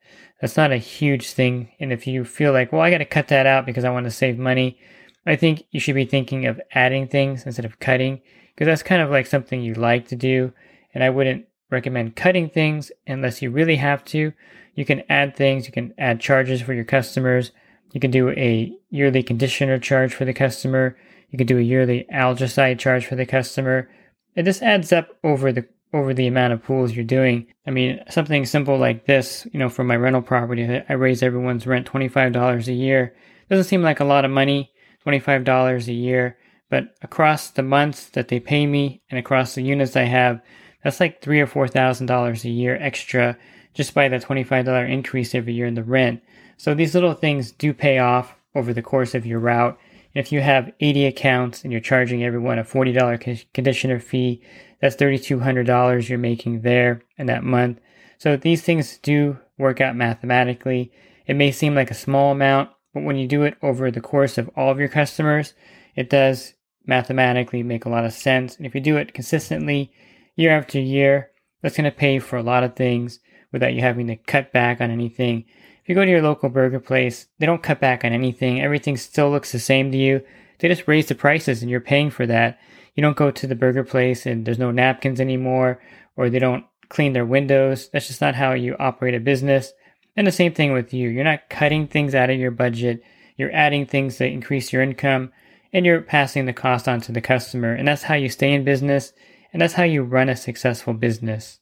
That's 0.41 0.57
not 0.57 0.73
a 0.73 0.77
huge 0.77 1.31
thing. 1.31 1.71
And 1.81 1.93
if 1.93 2.07
you 2.07 2.25
feel 2.25 2.53
like, 2.53 2.73
well, 2.73 2.83
I 2.83 2.91
got 2.91 2.99
to 2.99 3.05
cut 3.07 3.29
that 3.29 3.47
out 3.47 3.65
because 3.65 3.85
I 3.85 3.91
want 3.91 4.05
to 4.05 4.11
save 4.11 4.39
money, 4.39 4.79
I 5.27 5.37
think 5.37 5.65
you 5.71 5.81
should 5.81 5.95
be 5.95 6.05
thinking 6.05 6.47
of 6.47 6.61
adding 6.73 7.09
things 7.09 7.45
instead 7.47 7.65
of 7.65 7.79
cutting 7.79 8.21
because 8.57 8.67
that's 8.67 8.83
kind 8.83 9.03
of 9.03 9.11
like 9.11 9.27
something 9.27 9.63
you 9.63 9.75
like 9.75 10.09
to 10.09 10.17
do. 10.17 10.53
And 10.93 11.05
I 11.05 11.11
wouldn't 11.11 11.47
recommend 11.71 12.17
cutting 12.17 12.49
things 12.49 12.91
unless 13.07 13.43
you 13.43 13.51
really 13.51 13.77
have 13.77 14.05
to. 14.07 14.33
You 14.75 14.85
can 14.85 15.05
add 15.09 15.37
things, 15.37 15.67
you 15.67 15.73
can 15.73 15.95
add 15.97 16.21
charges 16.21 16.61
for 16.61 16.75
your 16.75 16.85
customers 16.85 17.53
you 17.93 18.01
can 18.01 18.11
do 18.11 18.29
a 18.29 18.73
yearly 18.91 19.23
conditioner 19.23 19.79
charge 19.79 20.13
for 20.13 20.27
the 20.27 20.35
customer. 20.35 20.99
You 21.31 21.39
can 21.39 21.47
do 21.47 21.59
a 21.59 21.63
yearly 21.63 22.07
algicide 22.13 22.79
charge 22.79 23.07
for 23.07 23.17
the 23.17 23.27
customer. 23.27 23.89
It 24.35 24.45
just 24.45 24.63
adds 24.63 24.93
up 24.93 25.17
over 25.25 25.53
the 25.53 25.67
over 25.95 26.13
the 26.13 26.27
amount 26.27 26.53
of 26.53 26.63
pools 26.63 26.93
you're 26.93 27.07
doing. 27.07 27.47
I 27.67 27.71
mean, 27.71 28.03
something 28.11 28.45
simple 28.45 28.77
like 28.77 29.07
this, 29.07 29.47
you 29.53 29.59
know, 29.59 29.71
for 29.71 29.83
my 29.83 29.97
rental 29.97 30.21
property, 30.21 30.83
I 30.87 30.93
raise 30.93 31.23
everyone's 31.23 31.67
rent 31.67 31.91
$25 31.91 32.67
a 32.67 32.73
year. 32.73 33.15
Doesn't 33.49 33.65
seem 33.65 33.81
like 33.81 34.01
a 34.01 34.05
lot 34.05 34.27
of 34.27 34.31
money, 34.31 34.73
$25 35.07 35.89
a 35.89 35.93
year, 35.93 36.37
but 36.69 36.95
across 37.03 37.51
the 37.51 37.63
months 37.63 38.07
that 38.11 38.29
they 38.29 38.41
pay 38.41 38.67
me 38.67 39.03
and 39.11 39.19
across 39.19 39.55
the 39.55 39.63
units 39.63 39.97
I 39.97 40.05
have, 40.05 40.41
that's 40.83 41.01
like 41.01 41.21
three 41.21 41.41
or 41.41 41.47
four 41.47 41.69
thousand 41.69 42.07
dollars 42.07 42.45
a 42.45 42.51
year 42.51 42.77
extra 42.81 43.37
just 43.77 43.93
by 43.93 44.09
the 44.09 44.17
$25 44.17 44.89
increase 44.91 45.35
every 45.35 45.53
year 45.53 45.67
in 45.67 45.75
the 45.75 45.83
rent. 45.83 46.23
So 46.57 46.75
these 46.75 46.95
little 46.95 47.13
things 47.13 47.53
do 47.53 47.75
pay 47.75 47.99
off 47.99 48.35
over 48.55 48.73
the 48.73 48.83
course 48.83 49.15
of 49.15 49.27
your 49.27 49.39
route. 49.39 49.79
If 50.15 50.33
you 50.33 50.41
have 50.41 50.73
80 50.81 51.05
accounts 51.05 51.63
and 51.63 51.71
you're 51.71 51.81
charging 51.81 52.25
everyone 52.25 52.59
a 52.59 52.65
$40 52.65 53.45
conditioner 53.53 54.01
fee, 54.01 54.43
that's 54.81 54.97
$3,200 54.97 56.09
you're 56.09 56.19
making 56.19 56.63
there 56.63 57.03
in 57.19 57.27
that 57.27 57.45
month. 57.45 57.81
So 58.17 58.39
these 58.39 58.63
things 58.63 58.97
do 58.99 59.39
work 59.59 59.83
out 59.83 59.95
mathematically. 59.95 60.91
It 61.27 61.35
may 61.35 61.53
seem 61.53 61.75
like 61.75 61.91
a 61.91 61.95
small 61.95 62.33
amount, 62.33 62.71
but 62.95 63.03
when 63.03 63.17
you 63.17 63.29
do 63.29 63.43
it 63.43 63.59
over 63.61 63.91
the 63.91 64.01
course 64.01 64.39
of 64.39 64.49
all 64.57 64.71
of 64.71 64.79
your 64.79 64.89
customers, 64.89 65.53
it 65.95 66.09
does 66.09 66.55
mathematically 66.87 67.63
make 67.63 67.85
a 67.85 67.89
lot 67.89 68.05
of 68.05 68.13
sense. 68.13 68.57
And 68.57 68.67
if 68.67 68.75
you 68.75 68.81
do 68.81 68.97
it 68.97 69.15
consistently 69.15 69.93
year 70.37 70.57
after 70.57 70.79
year, 70.79 71.31
that's 71.63 71.77
going 71.77 71.91
to 71.91 71.97
pay 71.97 72.19
for 72.19 72.37
a 72.37 72.43
lot 72.43 72.65
of 72.65 72.77
things 72.77 73.21
without 73.53 73.75
you 73.75 73.81
having 73.81 74.07
to 74.09 74.17
cut 74.17 74.53
back 74.53 74.81
on 74.81 74.91
anything. 74.91 75.45
If 75.83 75.89
you 75.89 75.95
go 75.95 76.05
to 76.05 76.11
your 76.11 76.23
local 76.23 76.49
burger 76.49 76.81
place, 76.81 77.27
they 77.39 77.47
don't 77.47 77.63
cut 77.63 77.81
back 77.81 78.05
on 78.05 78.13
anything. 78.13 78.61
Everything 78.61 78.97
still 78.97 79.31
looks 79.31 79.53
the 79.53 79.59
same 79.59 79.93
to 79.93 79.99
you. 79.99 80.23
They 80.59 80.69
just 80.69 80.89
raise 80.89 81.07
the 81.07 81.15
prices 81.15 81.63
and 81.63 81.71
you're 81.71 81.81
paying 81.81 82.11
for 82.11 82.27
that. 82.27 82.59
You 82.95 83.03
don't 83.03 83.17
go 83.17 83.31
to 83.31 83.47
the 83.47 83.55
burger 83.55 83.85
place 83.85 84.27
and 84.27 84.45
there's 84.45 84.59
no 84.59 84.71
napkins 84.71 85.21
anymore 85.21 85.81
or 86.17 86.29
they 86.31 86.39
don't 86.39 86.65
clean 86.89 87.13
their 87.13 87.27
windows. 87.27 87.89
That's 87.91 88.07
just 88.07 88.21
not 88.21 88.35
how 88.35 88.53
you 88.53 88.75
operate 88.79 89.15
a 89.15 89.21
business. 89.21 89.73
And 90.17 90.27
the 90.27 90.33
same 90.33 90.55
thing 90.55 90.73
with 90.73 90.95
you. 90.95 91.09
You're 91.09 91.25
not 91.25 91.51
cutting 91.51 91.87
things 91.87 92.15
out 92.15 92.31
of 92.31 92.39
your 92.39 92.51
budget. 92.51 93.03
You're 93.37 93.55
adding 93.55 93.87
things 93.87 94.19
that 94.19 94.31
increase 94.31 94.73
your 94.73 94.83
income 94.83 95.33
and 95.77 95.85
you're 95.85 96.01
passing 96.01 96.47
the 96.47 96.55
cost 96.55 96.89
on 96.89 97.03
to 97.03 97.13
the 97.13 97.21
customer. 97.21 97.75
And 97.75 97.87
that's 97.87 98.05
how 98.05 98.15
you 98.15 98.31
stay 98.31 98.55
in 98.55 98.65
business 98.65 99.13
and 99.53 99.61
that's 99.61 99.75
how 99.75 99.83
you 99.83 100.03
run 100.03 100.31
a 100.31 100.35
successful 100.35 100.95
business. 100.95 101.61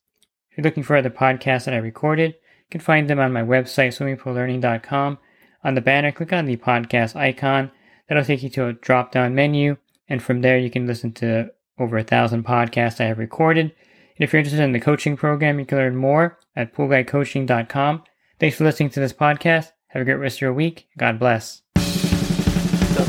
If 0.51 0.59
you're 0.59 0.65
looking 0.65 0.85
for 0.85 0.95
other 0.95 1.11
podcasts 1.11 1.65
that 1.65 1.75
I 1.75 1.79
recorded, 1.79 2.35
you 2.35 2.71
can 2.71 2.81
find 2.81 3.11
them 3.11 3.19
on 3.19 3.33
my 3.33 3.43
website, 3.43 3.89
swimmingpoollearning.com. 3.89 5.19
On 5.65 5.75
the 5.75 5.81
banner, 5.81 6.13
click 6.13 6.33
on 6.33 6.45
the 6.45 6.57
podcast 6.57 7.17
icon. 7.17 7.73
That'll 8.09 8.25
take 8.25 8.45
you 8.45 8.51
to 8.51 8.69
a 8.69 8.73
drop 8.75 9.11
down 9.11 9.35
menu. 9.35 9.79
And 10.09 10.23
from 10.23 10.43
there, 10.43 10.59
you 10.59 10.71
can 10.71 10.87
listen 10.87 11.11
to 11.15 11.51
over 11.81 11.99
a 11.99 12.05
thousand 12.05 12.45
podcasts 12.45 13.01
I 13.01 13.09
have 13.09 13.19
recorded. 13.19 13.65
And 13.65 14.25
if 14.25 14.33
you're 14.33 14.39
interested 14.39 14.63
in 14.63 14.71
the 14.71 14.79
coaching 14.79 15.17
program, 15.17 15.59
you 15.59 15.67
can 15.67 15.79
learn 15.79 15.97
more 15.97 16.39
at 16.55 16.73
poolguycoaching.com. 16.73 18.05
Thanks 18.39 18.57
for 18.57 18.63
listening 18.63 18.91
to 18.91 19.01
this 19.01 19.13
podcast. 19.13 19.73
Have 19.89 20.03
a 20.03 20.05
great 20.05 20.15
rest 20.15 20.37
of 20.37 20.43
your 20.43 20.53
week. 20.53 20.87
God 20.97 21.19
bless. 21.19 21.64